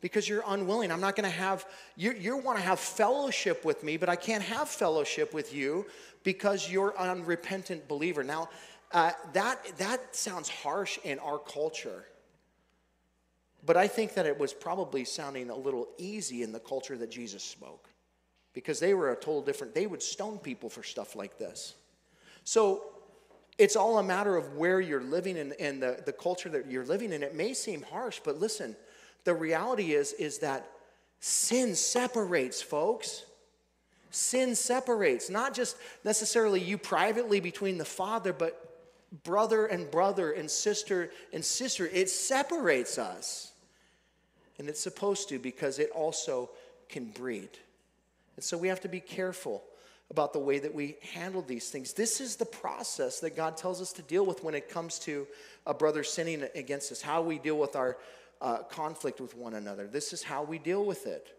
[0.01, 0.91] because you're unwilling.
[0.91, 1.65] I'm not going to have,
[1.95, 5.85] you, you want to have fellowship with me, but I can't have fellowship with you
[6.23, 8.23] because you're an unrepentant believer.
[8.23, 8.49] Now,
[8.91, 12.05] uh, that, that sounds harsh in our culture.
[13.65, 17.11] But I think that it was probably sounding a little easy in the culture that
[17.11, 17.89] Jesus spoke
[18.53, 21.75] because they were a total different, they would stone people for stuff like this.
[22.43, 22.83] So
[23.57, 26.85] it's all a matter of where you're living and, and the, the culture that you're
[26.85, 27.23] living in.
[27.23, 28.75] It may seem harsh, but listen,
[29.23, 30.67] the reality is, is that
[31.19, 33.25] sin separates, folks.
[34.09, 38.71] Sin separates, not just necessarily you privately between the Father, but
[39.23, 41.87] brother and brother and sister and sister.
[41.87, 43.50] It separates us.
[44.59, 46.49] And it's supposed to because it also
[46.89, 47.49] can breed.
[48.35, 49.63] And so we have to be careful
[50.09, 51.93] about the way that we handle these things.
[51.93, 55.25] This is the process that God tells us to deal with when it comes to
[55.65, 57.97] a brother sinning against us, how we deal with our
[58.41, 59.87] uh, conflict with one another.
[59.87, 61.37] This is how we deal with it.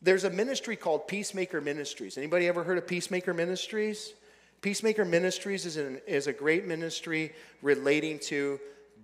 [0.00, 2.16] There's a ministry called Peacemaker Ministries.
[2.16, 4.14] Anybody ever heard of Peacemaker Ministries?
[4.62, 8.58] Peacemaker Ministries is, an, is a great ministry relating to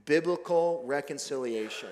[0.06, 1.90] biblical reconciliation.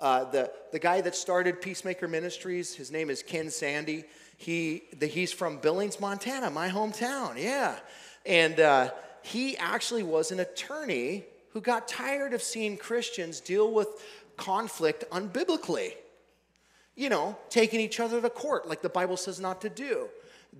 [0.00, 4.04] Uh, the, the guy that started Peacemaker Ministries, his name is Ken Sande.
[4.36, 7.78] He, the, he's from Billings, Montana, my hometown, yeah.
[8.26, 8.90] And uh,
[9.22, 13.88] he actually was an attorney who got tired of seeing Christians deal with
[14.36, 15.92] conflict unbiblically.
[16.94, 20.08] You know, taking each other to court like the Bible says not to do.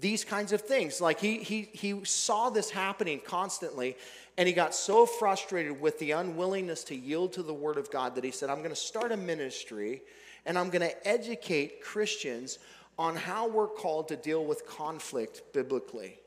[0.00, 1.00] These kinds of things.
[1.00, 3.96] Like he, he, he saw this happening constantly,
[4.38, 8.14] and he got so frustrated with the unwillingness to yield to the Word of God
[8.14, 10.02] that he said, I'm going to start a ministry
[10.46, 12.58] and I'm going to educate Christians
[12.98, 16.18] on how we're called to deal with conflict biblically.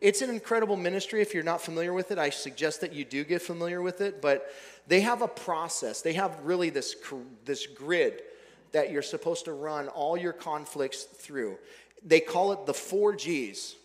[0.00, 1.22] It's an incredible ministry.
[1.22, 4.20] If you're not familiar with it, I suggest that you do get familiar with it.
[4.20, 4.52] But
[4.86, 6.96] they have a process, they have really this,
[7.44, 8.22] this grid
[8.72, 11.58] that you're supposed to run all your conflicts through.
[12.04, 13.76] They call it the four G's.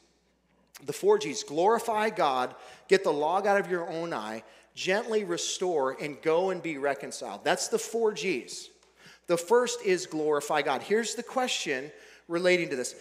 [0.85, 2.55] The four G's glorify God,
[2.87, 4.43] get the log out of your own eye,
[4.75, 7.43] gently restore, and go and be reconciled.
[7.43, 8.69] That's the four G's.
[9.25, 10.83] The first is glorify God.
[10.83, 11.91] Here's the question
[12.27, 12.95] relating to this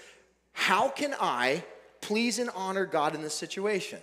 [0.53, 1.63] How can I
[2.07, 3.99] please and honor God in this situation.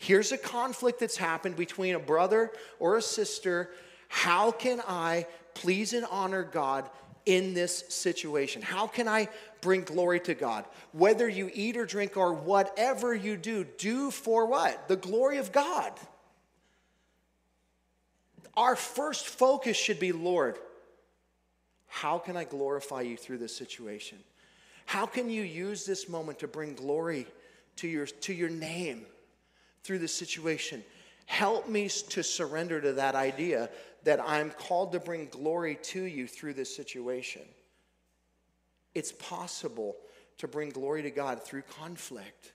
[0.00, 3.70] Here's a conflict that's happened between a brother or a sister.
[4.08, 6.88] How can I please and honor God
[7.28, 8.62] in this situation?
[8.62, 9.28] How can I
[9.60, 10.64] bring glory to God?
[10.92, 14.88] Whether you eat or drink or whatever you do, do for what?
[14.88, 15.92] The glory of God.
[18.56, 20.58] Our first focus should be Lord,
[21.86, 24.18] how can I glorify you through this situation?
[24.86, 27.26] How can you use this moment to bring glory
[27.76, 29.04] to your, to your name
[29.84, 30.82] through this situation?
[31.26, 33.68] Help me to surrender to that idea
[34.08, 37.42] that I'm called to bring glory to you through this situation.
[38.94, 39.96] It's possible
[40.38, 42.54] to bring glory to God through conflict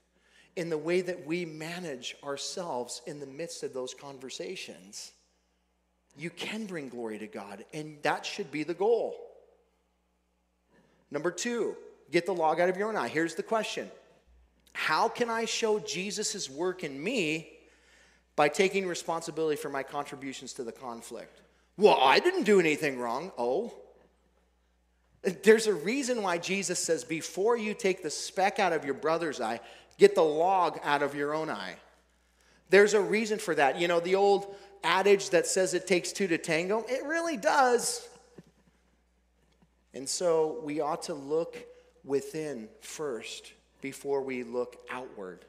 [0.56, 5.12] in the way that we manage ourselves in the midst of those conversations.
[6.18, 9.14] You can bring glory to God, and that should be the goal.
[11.12, 11.76] Number two,
[12.10, 13.06] get the log out of your own eye.
[13.06, 13.88] Here's the question
[14.72, 17.52] How can I show Jesus' work in me
[18.34, 21.42] by taking responsibility for my contributions to the conflict?
[21.76, 23.32] Well, I didn't do anything wrong.
[23.36, 23.74] Oh.
[25.42, 29.40] There's a reason why Jesus says, before you take the speck out of your brother's
[29.40, 29.60] eye,
[29.98, 31.76] get the log out of your own eye.
[32.70, 33.80] There's a reason for that.
[33.80, 38.06] You know, the old adage that says it takes two to tango, it really does.
[39.94, 41.56] And so we ought to look
[42.04, 45.44] within first before we look outward.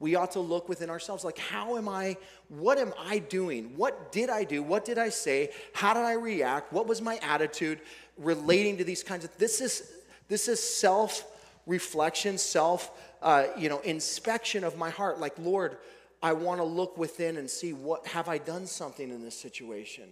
[0.00, 2.16] We ought to look within ourselves like, how am I,
[2.48, 3.76] what am I doing?
[3.76, 4.62] What did I do?
[4.62, 5.50] What did I say?
[5.72, 6.72] How did I react?
[6.72, 7.80] What was my attitude
[8.18, 9.92] relating to these kinds of, this is,
[10.28, 11.24] this is self
[11.66, 12.90] reflection, self,
[13.22, 15.20] uh, you know, inspection of my heart.
[15.20, 15.78] Like, Lord,
[16.22, 20.04] I want to look within and see what, have I done something in this situation?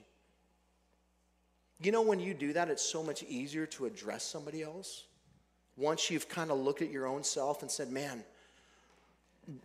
[1.83, 5.05] You know, when you do that, it's so much easier to address somebody else.
[5.77, 8.23] Once you've kind of looked at your own self and said, man,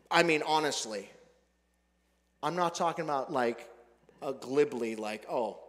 [0.09, 1.09] I mean, honestly,
[2.41, 3.69] I'm not talking about like
[4.21, 5.59] a glibly, like, oh,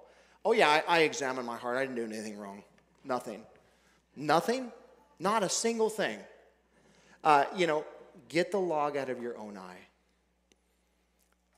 [0.45, 1.77] oh yeah, I, I examined my heart.
[1.77, 2.63] I didn't do anything wrong.
[3.05, 3.43] Nothing.
[4.17, 4.73] Nothing?
[5.19, 6.19] Not a single thing.
[7.25, 7.85] Uh, you know,
[8.29, 9.81] get the log out of your own eye.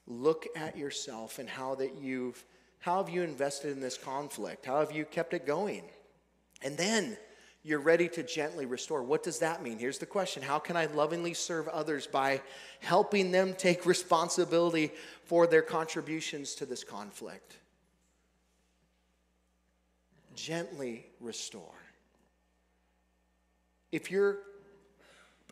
[0.07, 2.45] Look at yourself and how that you've
[2.81, 4.65] how have you invested in this conflict?
[4.65, 5.83] How have you kept it going?
[6.63, 7.19] And then
[7.63, 9.03] you're ready to gently restore.
[9.03, 9.79] What does that mean?
[9.79, 12.41] Here's the question How can I lovingly serve others by
[12.81, 14.93] helping them take responsibility
[15.25, 17.57] for their contributions to this conflict?
[20.35, 21.75] Gently restore.
[23.93, 24.39] If your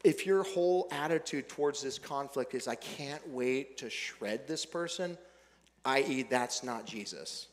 [0.05, 5.19] if your whole attitude towards this conflict is I can't wait to shred this person,
[5.85, 7.49] i.e., that's not Jesus.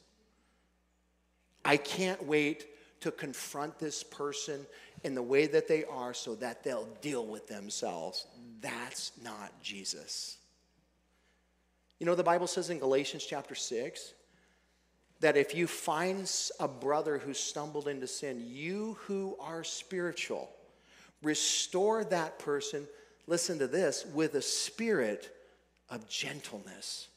[1.65, 2.68] I can't wait
[3.06, 4.65] to confront this person
[5.04, 8.26] in the way that they are so that they'll deal with themselves.
[8.62, 10.38] That's not Jesus.
[12.00, 14.15] You know, the Bible says in Galatians chapter 6
[15.20, 16.28] that if you find
[16.60, 20.50] a brother who stumbled into sin, you who are spiritual,
[21.22, 22.88] restore that person,
[23.28, 25.30] listen to this, with a spirit
[25.91, 27.08] of gentleness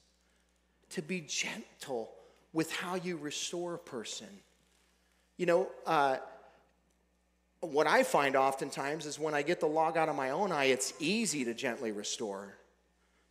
[0.91, 2.11] to be gentle
[2.53, 4.29] with how you restore a person.
[5.39, 6.19] You know, uh,
[7.61, 10.67] what I find oftentimes is when I get the log out of my own eye,
[10.67, 12.59] it's easy to gently restore.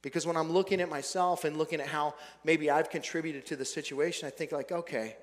[0.02, 3.66] Because when I'm looking at myself and looking at how maybe I've contributed to the
[3.66, 5.16] situation, I think, like, okay,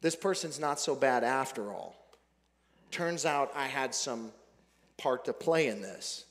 [0.00, 1.96] this person's not so bad after all.
[2.90, 4.32] Turns out I had some
[4.98, 6.26] part to play in this.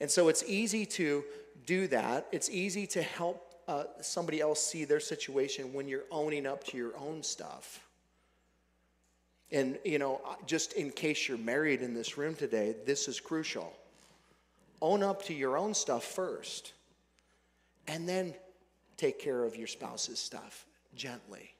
[0.00, 1.24] And so it's easy to
[1.66, 2.26] do that.
[2.30, 6.76] It's easy to help uh, somebody else see their situation when you're owning up to
[6.76, 7.83] your own stuff.
[9.50, 13.72] And, you know, just in case you're married in this room today, this is crucial.
[14.82, 16.72] Own up to your own stuff first,
[17.86, 18.34] and then
[18.96, 21.54] take care of your spouse's stuff gently.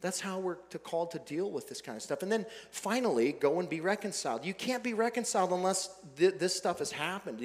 [0.00, 2.22] That's how we're to, called to deal with this kind of stuff.
[2.22, 4.44] And then finally, go and be reconciled.
[4.44, 7.40] You can't be reconciled unless th- this stuff has happened.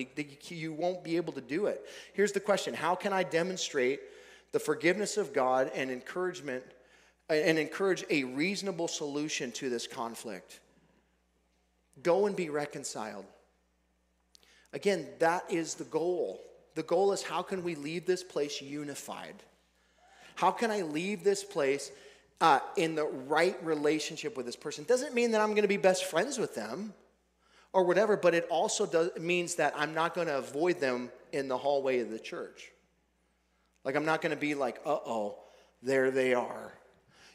[0.49, 1.83] You won't be able to do it.
[2.13, 4.01] Here's the question How can I demonstrate
[4.51, 6.63] the forgiveness of God and encouragement
[7.29, 10.59] and encourage a reasonable solution to this conflict?
[12.01, 13.25] Go and be reconciled.
[14.73, 16.41] Again, that is the goal.
[16.75, 19.35] The goal is how can we leave this place unified?
[20.35, 21.91] How can I leave this place
[22.43, 24.83] uh, in the right relationship with this person.
[24.83, 26.93] Doesn't mean that I'm going to be best friends with them
[27.71, 31.47] or whatever, but it also does, means that I'm not going to avoid them in
[31.47, 32.69] the hallway of the church.
[33.85, 35.37] Like, I'm not going to be like, uh oh,
[35.81, 36.73] there they are.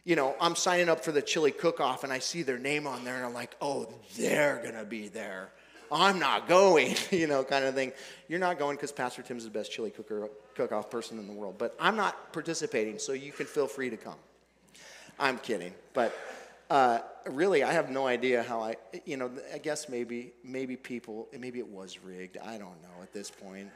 [0.09, 2.87] You know, I'm signing up for the chili cook off and I see their name
[2.87, 5.51] on there and I'm like, oh, they're going to be there.
[5.93, 7.93] I'm not going, you know, kind of thing.
[8.27, 11.35] You're not going because Pastor Tim's the best chili cooker, cook off person in the
[11.35, 14.17] world, but I'm not participating, so you can feel free to come.
[15.19, 15.75] I'm kidding.
[15.93, 16.17] But
[16.71, 21.29] Uh, really, I have no idea how I, you know, I guess maybe, maybe people,
[21.39, 22.37] maybe it was rigged.
[22.39, 23.69] I don't know at this point.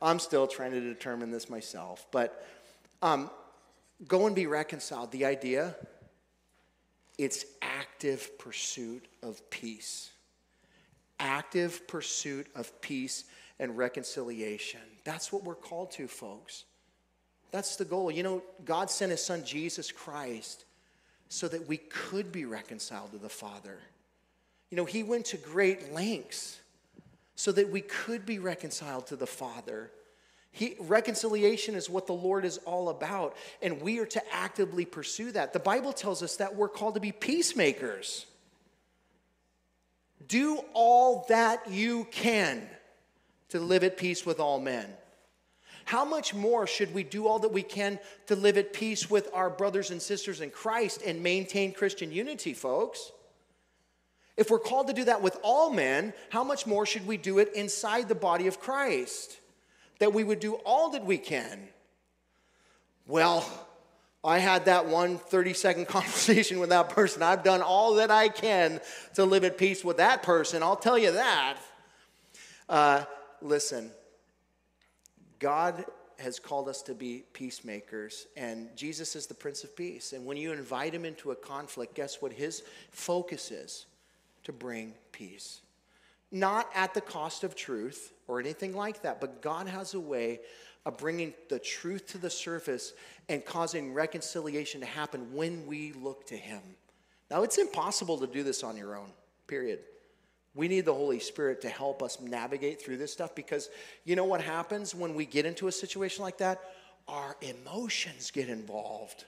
[0.00, 2.06] I'm still trying to determine this myself.
[2.10, 2.46] But
[3.00, 3.30] um,
[4.06, 5.12] go and be reconciled.
[5.12, 5.74] The idea,
[7.18, 10.10] it's active pursuit of peace.
[11.20, 13.24] Active pursuit of peace
[13.58, 14.80] and reconciliation.
[15.04, 16.64] That's what we're called to, folks.
[17.52, 18.10] That's the goal.
[18.10, 20.64] You know, God sent his son Jesus Christ
[21.28, 23.78] so that we could be reconciled to the Father.
[24.70, 26.60] You know, he went to great lengths
[27.34, 29.90] so that we could be reconciled to the Father.
[30.52, 35.32] He, reconciliation is what the Lord is all about, and we are to actively pursue
[35.32, 35.54] that.
[35.54, 38.26] The Bible tells us that we're called to be peacemakers.
[40.28, 42.62] Do all that you can
[43.48, 44.86] to live at peace with all men.
[45.86, 49.30] How much more should we do all that we can to live at peace with
[49.32, 53.10] our brothers and sisters in Christ and maintain Christian unity, folks?
[54.36, 57.38] If we're called to do that with all men, how much more should we do
[57.38, 59.38] it inside the body of Christ?
[60.02, 61.60] That we would do all that we can.
[63.06, 63.48] Well,
[64.24, 67.22] I had that one 30 second conversation with that person.
[67.22, 68.80] I've done all that I can
[69.14, 70.60] to live at peace with that person.
[70.60, 71.56] I'll tell you that.
[72.68, 73.04] Uh,
[73.40, 73.92] listen,
[75.38, 75.84] God
[76.18, 80.12] has called us to be peacemakers, and Jesus is the Prince of Peace.
[80.12, 83.86] And when you invite him into a conflict, guess what his focus is?
[84.46, 85.60] To bring peace.
[86.32, 90.40] Not at the cost of truth or anything like that, but God has a way
[90.84, 92.92] of bringing the truth to the surface
[93.28, 96.60] and causing reconciliation to happen when we look to him.
[97.30, 99.10] Now, it's impossible to do this on your own,
[99.46, 99.80] period.
[100.54, 103.70] We need the Holy Spirit to help us navigate through this stuff because
[104.04, 106.60] you know what happens when we get into a situation like that?
[107.08, 109.24] Our emotions get involved.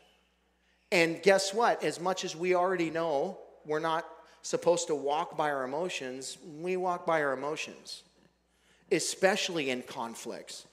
[0.93, 1.83] And guess what?
[1.83, 4.07] As much as we already know we're not
[4.43, 8.03] supposed to walk by our emotions, we walk by our emotions,
[8.91, 10.67] especially in conflicts.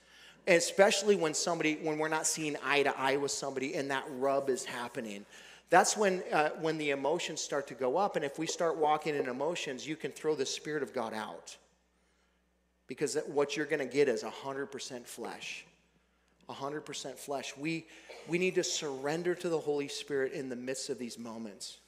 [0.46, 4.50] Especially when somebody, when we're not seeing eye to eye with somebody and that rub
[4.50, 5.24] is happening.
[5.70, 8.16] That's when, uh, when the emotions start to go up.
[8.16, 11.56] And if we start walking in emotions, you can throw the Spirit of God out.
[12.88, 15.64] Because what you're going to get is 100% flesh.
[16.50, 17.54] 100% flesh.
[17.56, 17.86] We,
[18.28, 21.78] we need to surrender to the Holy Spirit in the midst of these moments.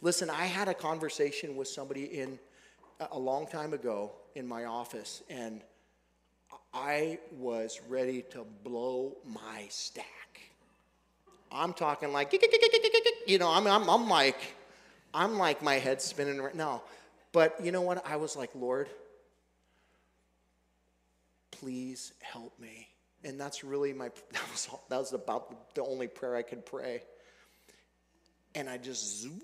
[0.00, 2.38] Listen, I had a conversation with somebody in
[3.12, 5.62] a long time ago in my office, and
[6.72, 10.40] I was ready to blow my stack.
[11.52, 12.32] I'm talking like,
[13.26, 14.38] you know, I'm, I'm, I'm like,
[15.12, 16.82] I'm like my head spinning right now.
[17.32, 18.06] But you know what?
[18.06, 18.88] I was like, Lord,
[21.50, 22.88] please help me.
[23.24, 27.02] And that's really my, that was, that was about the only prayer I could pray.
[28.54, 29.40] And I just zoom.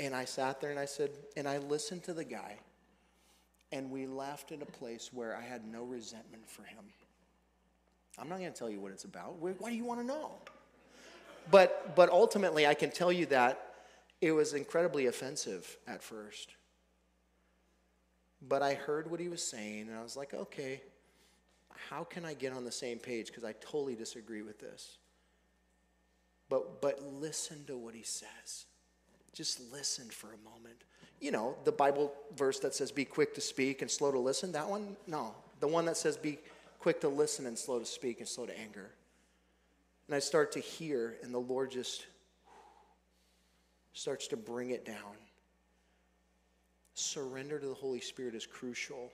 [0.00, 2.56] And I sat there and I said, and I listened to the guy.
[3.70, 6.84] And we left in a place where I had no resentment for him.
[8.18, 9.36] I'm not going to tell you what it's about.
[9.36, 10.32] Why do you want to know?
[11.50, 13.74] But, but ultimately, I can tell you that
[14.20, 16.54] it was incredibly offensive at first.
[18.46, 20.82] But I heard what he was saying, and I was like, okay,
[21.88, 23.28] how can I get on the same page?
[23.28, 24.98] Because I totally disagree with this.
[26.48, 28.66] But, but listen to what he says.
[29.32, 30.82] Just listen for a moment.
[31.20, 34.52] You know, the Bible verse that says, be quick to speak and slow to listen,
[34.52, 34.96] that one?
[35.06, 35.34] No.
[35.60, 36.38] The one that says, be
[36.78, 38.90] quick to listen and slow to speak and slow to anger.
[40.06, 42.06] And I start to hear, and the Lord just
[43.92, 45.16] starts to bring it down.
[46.94, 49.10] Surrender to the Holy Spirit is crucial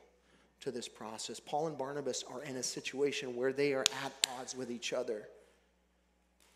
[0.61, 1.41] to this process.
[1.41, 5.29] Paul and Barnabas are in a situation where they are at odds with each other.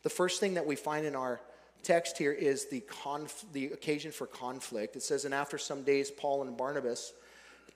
[0.02, 1.40] The first thing that we find in our
[1.82, 4.96] text here is the, conf- the occasion for conflict.
[4.96, 7.12] It says, And after some days, Paul and Barnabas,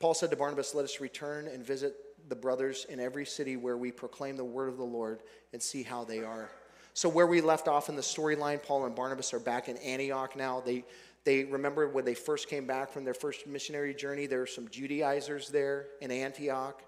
[0.01, 1.95] Paul said to Barnabas, Let us return and visit
[2.29, 5.21] the brothers in every city where we proclaim the word of the Lord
[5.53, 6.51] and see how they are.
[6.95, 10.37] So, where we left off in the storyline, Paul and Barnabas are back in Antioch
[10.37, 10.61] now.
[10.61, 10.85] They,
[11.25, 14.69] they remember when they first came back from their first missionary journey, there were some
[14.69, 16.83] Judaizers there in Antioch.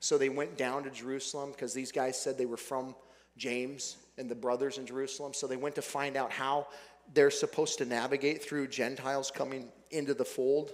[0.00, 2.94] So, they went down to Jerusalem because these guys said they were from
[3.36, 5.34] James and the brothers in Jerusalem.
[5.34, 6.68] So, they went to find out how
[7.12, 10.72] they're supposed to navigate through Gentiles coming into the fold,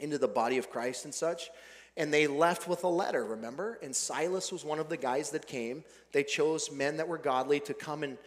[0.00, 1.50] into the body of Christ and such
[1.96, 3.78] and they left with a letter, remember?
[3.82, 5.82] And Silas was one of the guys that came.
[6.12, 8.18] They chose men that were godly to come and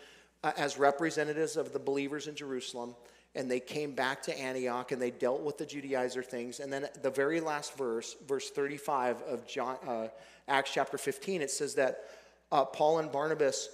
[0.44, 2.96] uh, as representatives of the believers in Jerusalem,
[3.36, 6.60] and they came back to Antioch and they dealt with the Judaizer things.
[6.60, 10.08] And then the very last verse, verse 35 of John, uh,
[10.48, 12.06] Acts chapter 15, it says that
[12.52, 13.70] uh, Paul and Barnabas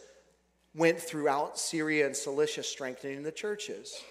[0.76, 4.04] went throughout Syria and Cilicia, strengthening the churches.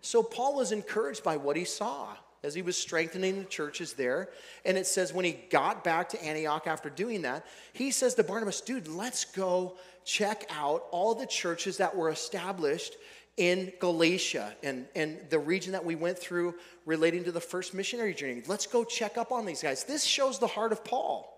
[0.00, 4.28] So Paul was encouraged by what he saw as he was strengthening the churches there.
[4.64, 8.22] And it says when he got back to Antioch after doing that, he says to
[8.22, 12.94] Barnabas, dude, let's go check out all the churches that were established
[13.36, 16.54] in Galatia and, and the region that we went through
[16.86, 18.42] relating to the first missionary journey.
[18.46, 19.84] Let's go check up on these guys.
[19.84, 21.34] This shows the heart of Paul.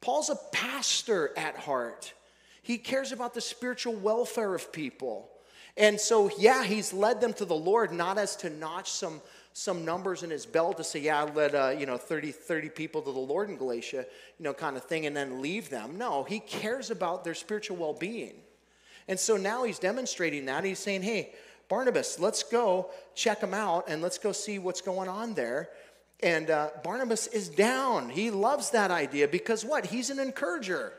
[0.00, 2.12] Paul's a pastor at heart.
[2.68, 5.30] He cares about the spiritual welfare of people.
[5.78, 9.22] And so, yeah, he's led them to the Lord, not as to notch some,
[9.54, 12.68] some numbers in his belt to say, yeah, I led, uh, you know, 30, 30
[12.68, 14.04] people to the Lord in Galatia,
[14.38, 15.96] you know, kind of thing, and then leave them.
[15.96, 18.34] No, he cares about their spiritual well being.
[19.08, 20.62] And so now he's demonstrating that.
[20.62, 21.32] He's saying, hey,
[21.70, 25.70] Barnabas, let's go check them out and let's go see what's going on there.
[26.22, 28.10] And uh, Barnabas is down.
[28.10, 29.86] He loves that idea because what?
[29.86, 30.92] He's an encourager.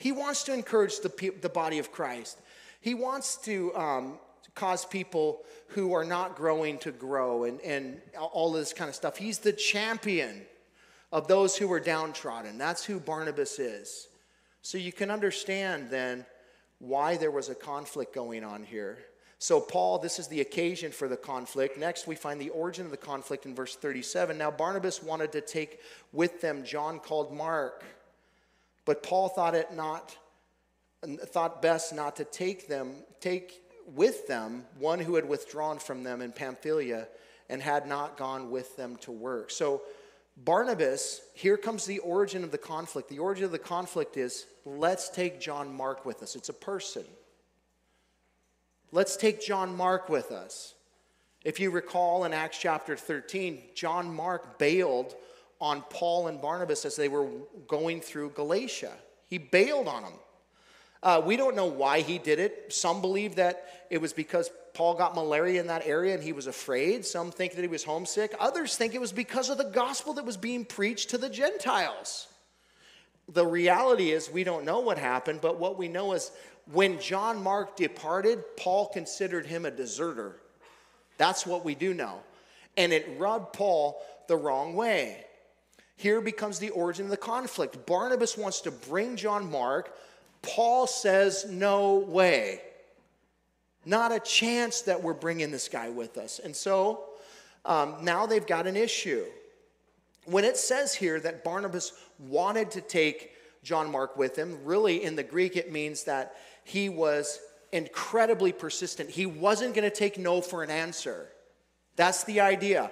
[0.00, 2.38] He wants to encourage the, the body of Christ.
[2.80, 4.18] He wants to um,
[4.54, 9.18] cause people who are not growing to grow and, and all this kind of stuff.
[9.18, 10.40] He's the champion
[11.12, 12.56] of those who are downtrodden.
[12.56, 14.08] That's who Barnabas is.
[14.62, 16.24] So you can understand then
[16.78, 18.98] why there was a conflict going on here.
[19.38, 21.78] So, Paul, this is the occasion for the conflict.
[21.78, 24.36] Next, we find the origin of the conflict in verse 37.
[24.38, 25.80] Now, Barnabas wanted to take
[26.10, 27.84] with them John called Mark
[28.90, 30.16] but Paul thought it not
[31.26, 36.20] thought best not to take them take with them one who had withdrawn from them
[36.20, 37.06] in Pamphylia
[37.48, 39.52] and had not gone with them to work.
[39.52, 39.82] So
[40.36, 43.08] Barnabas, here comes the origin of the conflict.
[43.08, 46.34] The origin of the conflict is let's take John Mark with us.
[46.34, 47.04] It's a person.
[48.90, 50.74] Let's take John Mark with us.
[51.44, 55.14] If you recall in Acts chapter 13, John Mark bailed
[55.60, 57.28] on Paul and Barnabas as they were
[57.68, 58.92] going through Galatia.
[59.28, 60.12] He bailed on them.
[61.02, 62.72] Uh, we don't know why he did it.
[62.72, 66.46] Some believe that it was because Paul got malaria in that area and he was
[66.46, 67.04] afraid.
[67.04, 68.34] Some think that he was homesick.
[68.38, 72.28] Others think it was because of the gospel that was being preached to the Gentiles.
[73.28, 76.32] The reality is, we don't know what happened, but what we know is
[76.72, 80.40] when John Mark departed, Paul considered him a deserter.
[81.16, 82.20] That's what we do know.
[82.76, 85.24] And it rubbed Paul the wrong way.
[86.00, 87.84] Here becomes the origin of the conflict.
[87.84, 89.94] Barnabas wants to bring John Mark.
[90.40, 92.62] Paul says, No way.
[93.84, 96.40] Not a chance that we're bringing this guy with us.
[96.42, 97.04] And so
[97.66, 99.26] um, now they've got an issue.
[100.24, 103.32] When it says here that Barnabas wanted to take
[103.62, 106.34] John Mark with him, really in the Greek it means that
[106.64, 107.40] he was
[107.72, 109.10] incredibly persistent.
[109.10, 111.28] He wasn't going to take no for an answer.
[111.96, 112.90] That's the idea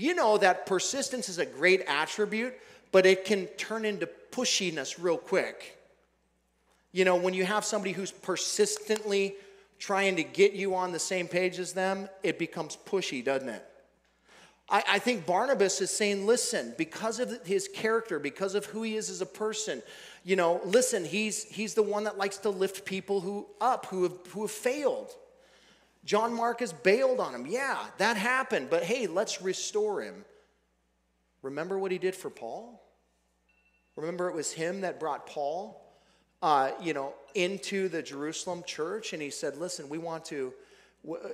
[0.00, 2.54] you know that persistence is a great attribute,
[2.92, 5.78] but it can turn into pushiness real quick.
[6.92, 9.34] You know, when you have somebody who's persistently
[9.78, 13.64] trying to get you on the same page as them, it becomes pushy, doesn't it?
[14.70, 18.96] I, I, think Barnabas is saying, listen, because of his character, because of who he
[18.96, 19.82] is as a person,
[20.24, 24.02] you know, listen, he's, he's the one that likes to lift people who up, who
[24.02, 25.10] have, who have failed.
[26.08, 27.46] John Marcus bailed on him.
[27.46, 30.24] Yeah, that happened, but hey, let's restore him.
[31.42, 32.82] Remember what he did for Paul?
[33.94, 35.78] Remember it was him that brought Paul,
[36.40, 40.54] uh, you know, into the Jerusalem church, and he said, "Listen, we want to.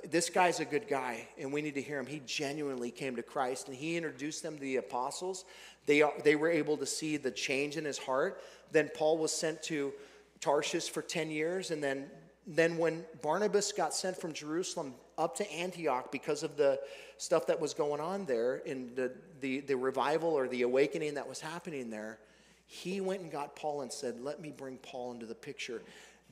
[0.03, 3.23] This guy's a good guy, and we need to hear him." He genuinely came to
[3.23, 5.45] Christ, and he introduced them to the apostles.
[5.85, 8.43] They they were able to see the change in his heart.
[8.73, 9.93] Then Paul was sent to
[10.41, 12.11] Tarsus for ten years, and then
[12.47, 16.79] then when Barnabas got sent from Jerusalem up to Antioch because of the
[17.17, 21.27] stuff that was going on there in the, the, the revival or the awakening that
[21.27, 22.19] was happening there,
[22.67, 25.81] he went and got Paul and said, Let me bring Paul into the picture.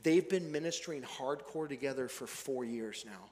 [0.04, 3.30] They've been ministering hardcore together for four years now.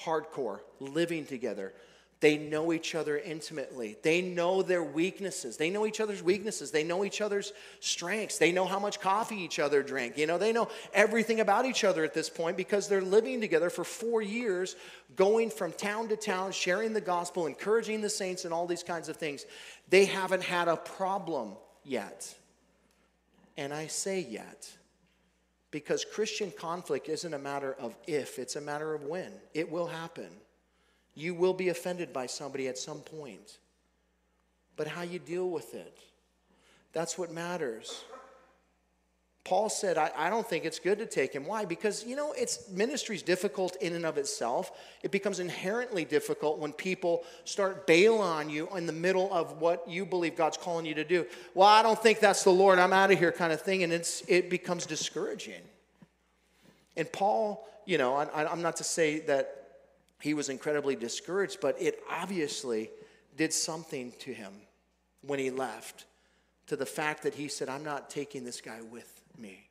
[0.00, 1.74] Hardcore, living together,
[2.20, 3.96] they know each other intimately.
[4.02, 5.56] They know their weaknesses.
[5.56, 6.72] They know each other's weaknesses.
[6.72, 8.38] They know each other's strengths.
[8.38, 10.18] They know how much coffee each other drink.
[10.18, 13.70] You know, they know everything about each other at this point because they're living together
[13.70, 14.74] for four years,
[15.14, 19.08] going from town to town, sharing the gospel, encouraging the saints, and all these kinds
[19.08, 19.46] of things.
[19.88, 21.52] They haven't had a problem
[21.84, 22.34] yet.
[23.56, 24.68] And I say yet
[25.70, 29.30] because Christian conflict isn't a matter of if, it's a matter of when.
[29.54, 30.30] It will happen.
[31.18, 33.58] You will be offended by somebody at some point.
[34.76, 35.98] But how you deal with it,
[36.92, 38.04] that's what matters.
[39.42, 41.44] Paul said, I, I, don't think it's good to take him.
[41.44, 41.64] Why?
[41.64, 44.70] Because, you know, it's ministry's difficult in and of itself.
[45.02, 49.88] It becomes inherently difficult when people start bail on you in the middle of what
[49.88, 51.26] you believe God's calling you to do.
[51.52, 52.78] Well, I don't think that's the Lord.
[52.78, 53.82] I'm out of here kind of thing.
[53.82, 55.62] And it's, it becomes discouraging.
[56.96, 59.57] And Paul, you know, I, I'm not to say that
[60.20, 62.90] he was incredibly discouraged, but it obviously
[63.36, 64.52] did something to him
[65.22, 66.06] when he left
[66.66, 69.68] to the fact that he said, I'm not taking this guy with me.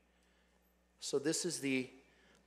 [0.99, 1.89] So, this is the,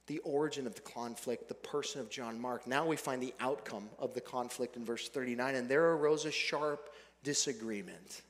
[0.06, 2.66] the origin of the conflict, the person of John Mark.
[2.66, 6.32] Now we find the outcome of the conflict in verse 39, and there arose a
[6.32, 6.90] sharp
[7.22, 8.22] disagreement.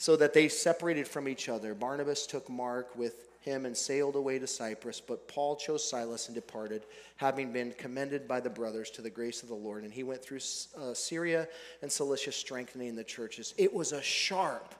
[0.00, 1.74] So that they separated from each other.
[1.74, 5.00] Barnabas took Mark with him and sailed away to Cyprus.
[5.00, 6.82] But Paul chose Silas and departed,
[7.16, 9.84] having been commended by the brothers to the grace of the Lord.
[9.84, 10.40] And he went through
[10.78, 11.48] uh, Syria
[11.82, 13.54] and Cilicia, strengthening the churches.
[13.56, 14.74] It was a sharp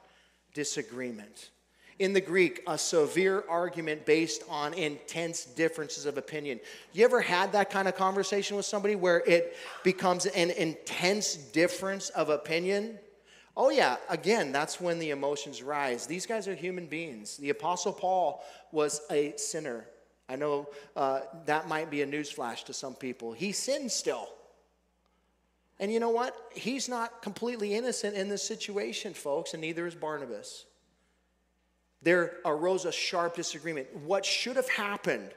[0.55, 1.51] disagreement.
[1.99, 6.61] In the Greek, a severe argument based on intense differences of opinion.
[6.93, 12.11] You ever had that kind of conversation with somebody where it becomes an intense difference
[12.11, 13.01] of opinion?
[13.61, 16.07] Oh, yeah, again, that's when the emotions rise.
[16.07, 17.37] These guys are human beings.
[17.39, 19.85] The Apostle Paul was a sinner.
[20.29, 23.33] I know uh, that might be a newsflash to some people.
[23.33, 24.29] He sinned still.
[25.81, 26.37] And you know what?
[26.55, 30.65] He's not completely innocent in this situation, folks, and neither is Barnabas.
[32.01, 33.89] There arose a sharp disagreement.
[34.05, 35.31] What should have happened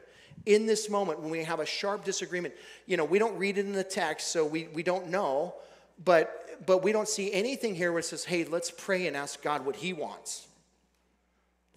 [0.45, 2.53] in this moment when we have a sharp disagreement?
[2.85, 5.55] You know, we don't read it in the text, so we, we don't know,
[6.03, 9.41] but but we don't see anything here where it says, hey, let's pray and ask
[9.41, 10.47] God what He wants.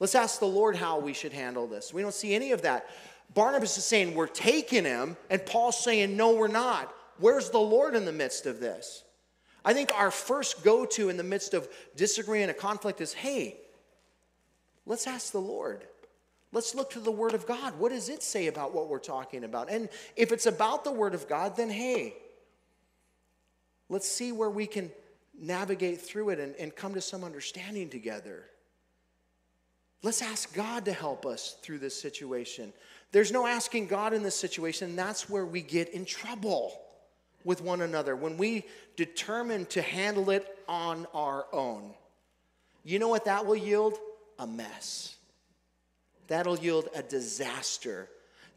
[0.00, 1.94] Let's ask the Lord how we should handle this.
[1.94, 2.86] We don't see any of that.
[3.32, 6.94] Barnabas is saying, we're taking him, and Paul's saying, no, we're not.
[7.18, 9.02] Where's the Lord in the midst of this?
[9.64, 13.56] I think our first go to in the midst of disagreeing and conflict is, hey,
[14.84, 15.84] let's ask the Lord.
[16.52, 17.78] Let's look to the Word of God.
[17.78, 19.70] What does it say about what we're talking about?
[19.70, 22.14] And if it's about the Word of God, then hey,
[23.88, 24.90] Let's see where we can
[25.38, 28.44] navigate through it and, and come to some understanding together.
[30.02, 32.72] Let's ask God to help us through this situation.
[33.10, 34.96] There's no asking God in this situation.
[34.96, 36.78] That's where we get in trouble
[37.44, 38.64] with one another when we
[38.96, 41.94] determine to handle it on our own.
[42.84, 43.98] You know what that will yield?
[44.38, 45.16] A mess.
[46.26, 48.08] That'll yield a disaster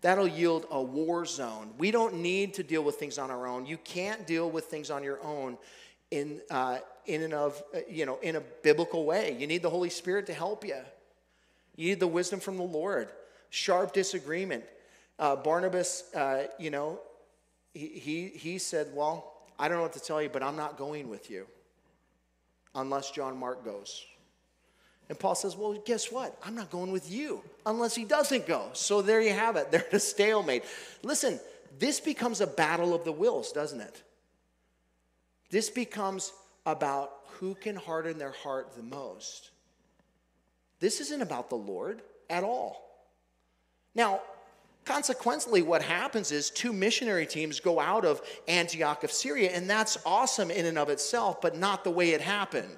[0.02, 1.72] that'll yield a war zone.
[1.78, 3.66] We don't need to deal with things on our own.
[3.66, 5.58] You can't deal with things on your own
[6.12, 9.36] in, uh, in and of, uh, you know, in a biblical way.
[9.40, 10.78] You need the Holy Spirit to help you.
[11.76, 13.10] You need the wisdom from the Lord.
[13.50, 14.64] Sharp disagreement.
[15.20, 17.00] Uh, Barnabas, uh, you know,
[17.74, 20.78] he, he, he said, Well, I don't know what to tell you, but I'm not
[20.78, 21.48] going with you
[22.76, 24.06] unless John Mark goes.
[25.10, 26.38] And Paul says, Well, guess what?
[26.44, 28.70] I'm not going with you unless he doesn't go.
[28.74, 29.72] So there you have it.
[29.72, 30.64] They're at a stalemate.
[31.04, 31.40] Listen,
[31.80, 34.04] this becomes a battle of the wills, doesn't it?
[35.50, 36.34] This becomes
[36.66, 39.52] about who can harden their heart the most.
[40.80, 42.84] This isn't about the Lord at all.
[43.96, 44.22] Now,
[44.86, 49.98] consequently, what happens is two missionary teams go out of Antioch of Syria, and that's
[50.06, 52.78] awesome in and of itself, but not the way it happened.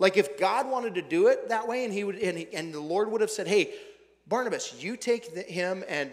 [0.00, 2.74] Like if God wanted to do it that way, and he would, and, he, and
[2.74, 3.74] the Lord would have said, "Hey,
[4.26, 6.10] Barnabas, you take the, him, and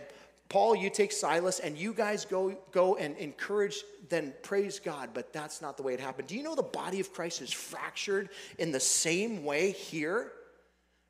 [0.50, 5.34] Paul, you take Silas, and you guys go go and encourage." Then praise God, but
[5.34, 6.28] that's not the way it happened.
[6.28, 8.30] Do you know the body of Christ is fractured
[8.60, 10.34] in the same way here,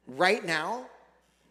[0.08, 0.86] right now?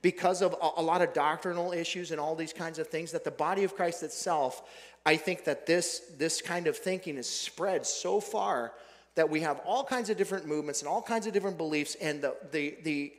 [0.02, 3.30] because of a, lot of doctrinal issues and all these kinds of things that the
[3.30, 4.62] body of christ itself
[5.04, 8.72] i think that this this kind of thinking is spread so far
[9.16, 12.22] that we have all kinds of different movements and all kinds of different beliefs, and
[12.22, 13.12] the, the, the,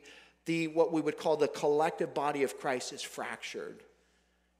[0.46, 3.82] the, what we would call the collective body of Christ is fractured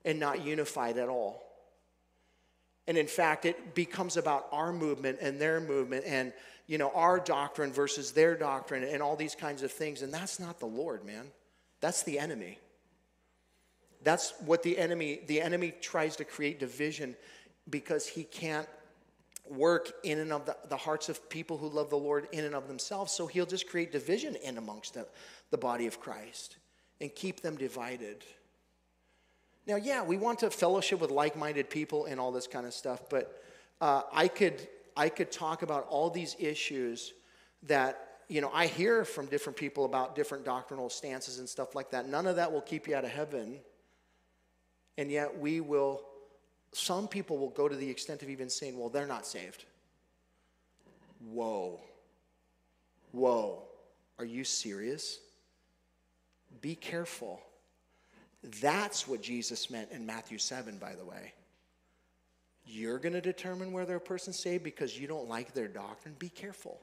[0.05, 1.43] and not unified at all.
[2.87, 6.33] And in fact, it becomes about our movement and their movement and
[6.67, 10.03] you know our doctrine versus their doctrine and all these kinds of things.
[10.03, 11.27] And that's not the Lord, man.
[11.81, 12.59] That's the enemy.
[14.03, 17.15] That's what the enemy, the enemy tries to create division
[17.69, 18.69] because he can't
[19.51, 22.55] work in and of the, the hearts of people who love the Lord in and
[22.55, 23.13] of themselves.
[23.13, 25.07] So he'll just create division in amongst the,
[25.51, 26.57] the body of Christ
[27.01, 28.25] and keep them divided.
[29.67, 32.73] Now, yeah, we want to fellowship with like minded people and all this kind of
[32.73, 33.43] stuff, but
[33.81, 37.13] uh, I, could, I could talk about all these issues
[37.65, 41.91] that you know, I hear from different people about different doctrinal stances and stuff like
[41.91, 42.07] that.
[42.09, 43.59] None of that will keep you out of heaven.
[44.99, 46.03] And yet we will
[46.73, 49.65] some people will go to the extent of even saying, well, they're not saved.
[51.21, 51.81] Whoa.
[53.13, 53.63] Whoa.
[54.19, 55.19] Are you serious?
[56.61, 57.41] Be careful.
[58.61, 61.33] That's what Jesus meant in Matthew 7, by the way.
[62.65, 66.15] You're going to determine whether a person's saved because you don't like their doctrine.
[66.19, 66.81] Be careful.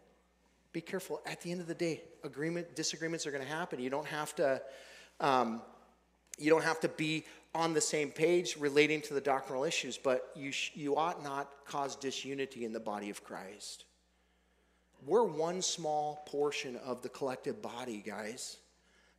[0.73, 1.21] Be careful.
[1.25, 3.79] At the end of the day, agreement, disagreements are going to happen.
[3.79, 4.61] You don't have to,
[5.19, 5.61] um,
[6.37, 7.25] you don't have to be
[7.55, 11.49] on the same page relating to the doctrinal issues, but you, sh- you ought not
[11.65, 13.85] cause disunity in the body of Christ.
[15.05, 18.57] We're one small portion of the collective body, guys.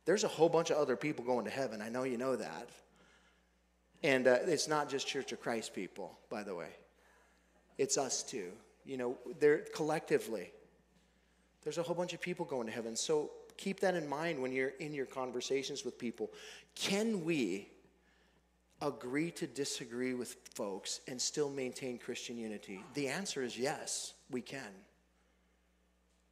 [0.05, 1.81] There's a whole bunch of other people going to heaven.
[1.81, 2.69] I know you know that.
[4.03, 6.69] And uh, it's not just Church of Christ people, by the way.
[7.79, 8.51] It's us too.
[8.85, 10.51] You know, they're collectively.
[11.63, 12.95] There's a whole bunch of people going to heaven.
[12.95, 16.29] So keep that in mind when you're in your conversations with people.
[16.75, 17.69] Can we
[18.81, 22.83] agree to disagree with folks and still maintain Christian unity?
[22.93, 24.71] The answer is yes, we can.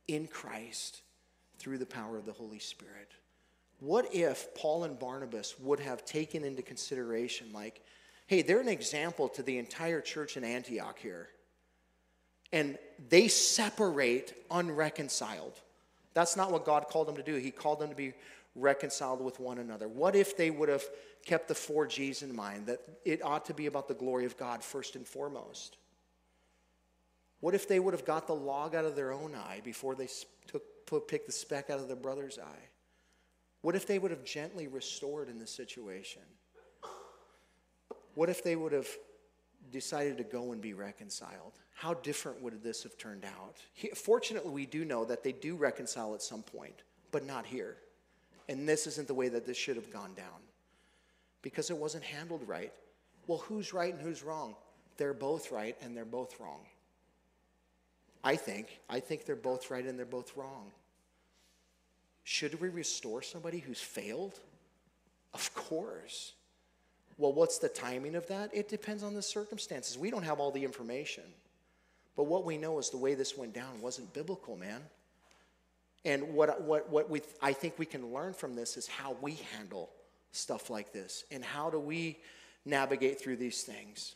[0.07, 1.01] In Christ,
[1.57, 3.11] through the power of the Holy Spirit.
[3.79, 7.81] What if Paul and Barnabas would have taken into consideration, like,
[8.27, 11.29] hey, they're an example to the entire church in Antioch here,
[12.53, 12.77] and
[13.09, 15.59] they separate unreconciled?
[16.13, 17.35] That's not what God called them to do.
[17.35, 18.13] He called them to be
[18.55, 19.87] reconciled with one another.
[19.87, 20.83] What if they would have
[21.25, 24.37] kept the four G's in mind that it ought to be about the glory of
[24.37, 25.77] God first and foremost?
[27.41, 30.07] What if they would have got the log out of their own eye before they
[30.47, 32.69] took, put, picked the speck out of their brother's eye?
[33.61, 36.21] What if they would have gently restored in the situation?
[38.13, 38.87] What if they would have
[39.71, 41.53] decided to go and be reconciled?
[41.73, 43.57] How different would this have turned out?
[43.95, 47.77] Fortunately, we do know that they do reconcile at some point, but not here.
[48.47, 50.41] And this isn't the way that this should have gone down
[51.41, 52.71] because it wasn't handled right.
[53.27, 54.55] Well, who's right and who's wrong?
[54.97, 56.61] They're both right and they're both wrong.
[58.23, 58.79] I think.
[58.89, 60.71] I think they're both right and they're both wrong.
[62.23, 64.39] Should we restore somebody who's failed?
[65.33, 66.33] Of course.
[67.17, 68.49] Well, what's the timing of that?
[68.53, 69.97] It depends on the circumstances.
[69.97, 71.23] We don't have all the information.
[72.15, 74.81] But what we know is the way this went down wasn't biblical, man.
[76.05, 79.39] And what, what, what we, I think we can learn from this is how we
[79.57, 79.89] handle
[80.31, 82.19] stuff like this and how do we
[82.63, 84.15] navigate through these things.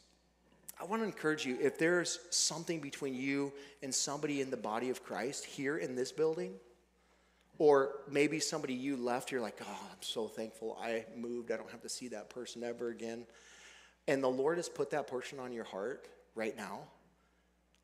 [0.79, 3.51] I want to encourage you if there's something between you
[3.83, 6.53] and somebody in the body of Christ here in this building,
[7.57, 11.51] or maybe somebody you left, you're like, oh, I'm so thankful I moved.
[11.51, 13.25] I don't have to see that person ever again.
[14.07, 16.79] And the Lord has put that person on your heart right now.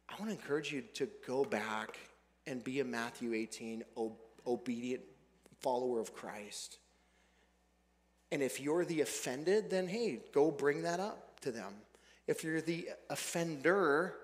[0.07, 1.97] I want to encourage you to go back
[2.47, 3.83] and be a Matthew 18
[4.45, 5.03] obedient
[5.61, 6.77] follower of Christ.
[8.31, 11.73] And if you're the offended, then hey, go bring that up to them.
[12.27, 14.15] If you're the offender,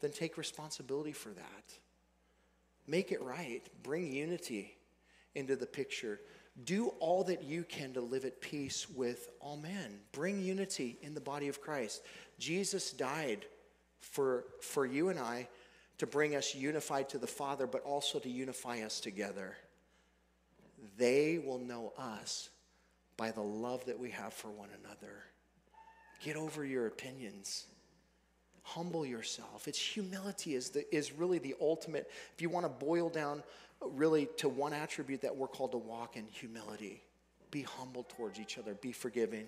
[0.00, 1.72] then take responsibility for that.
[2.86, 3.62] Make it right.
[3.82, 4.76] Bring unity
[5.34, 6.20] into the picture.
[6.64, 9.98] Do all that you can to live at peace with all men.
[10.12, 12.02] Bring unity in the body of Christ.
[12.38, 13.46] Jesus died
[14.00, 15.48] for, for you and I
[15.98, 19.56] to bring us unified to the Father, but also to unify us together.
[20.98, 22.50] They will know us
[23.16, 25.22] by the love that we have for one another.
[26.22, 27.66] Get over your opinions.
[28.62, 29.68] Humble yourself.
[29.68, 32.10] It's humility is, the, is really the ultimate.
[32.34, 33.42] If you want to boil down
[33.92, 37.02] really to one attribute that we're called to walk in humility.
[37.50, 38.74] Be humble towards each other.
[38.74, 39.46] Be forgiving.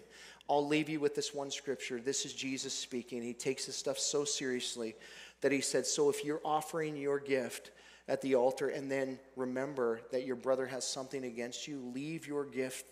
[0.49, 2.01] I'll leave you with this one scripture.
[2.01, 3.23] This is Jesus speaking.
[3.23, 4.95] He takes this stuff so seriously
[5.41, 7.71] that he said, So if you're offering your gift
[8.09, 12.45] at the altar and then remember that your brother has something against you, leave your
[12.45, 12.87] gift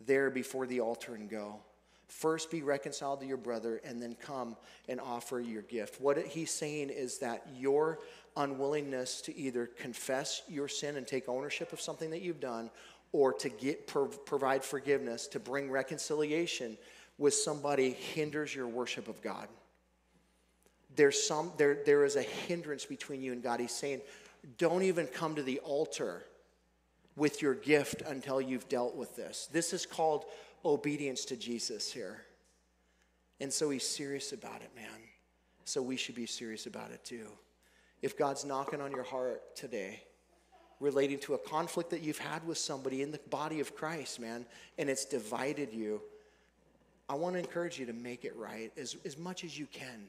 [0.00, 1.60] there before the altar and go.
[2.08, 4.56] First be reconciled to your brother and then come
[4.88, 6.00] and offer your gift.
[6.00, 7.98] What he's saying is that your
[8.36, 12.70] unwillingness to either confess your sin and take ownership of something that you've done
[13.12, 16.76] or to get provide forgiveness to bring reconciliation
[17.16, 19.48] with somebody hinders your worship of God
[20.96, 23.60] there's some there there is a hindrance between you and God.
[23.60, 24.00] He's saying,
[24.58, 26.24] don't even come to the altar
[27.16, 29.48] with your gift until you've dealt with this.
[29.52, 30.24] This is called
[30.64, 32.22] obedience to Jesus here.
[33.40, 35.00] And so he's serious about it, man.
[35.64, 37.26] So we should be serious about it too.
[38.02, 40.02] If God's knocking on your heart today,
[40.80, 44.44] relating to a conflict that you've had with somebody in the body of Christ, man,
[44.76, 46.02] and it's divided you,
[47.08, 50.08] I want to encourage you to make it right as, as much as you can.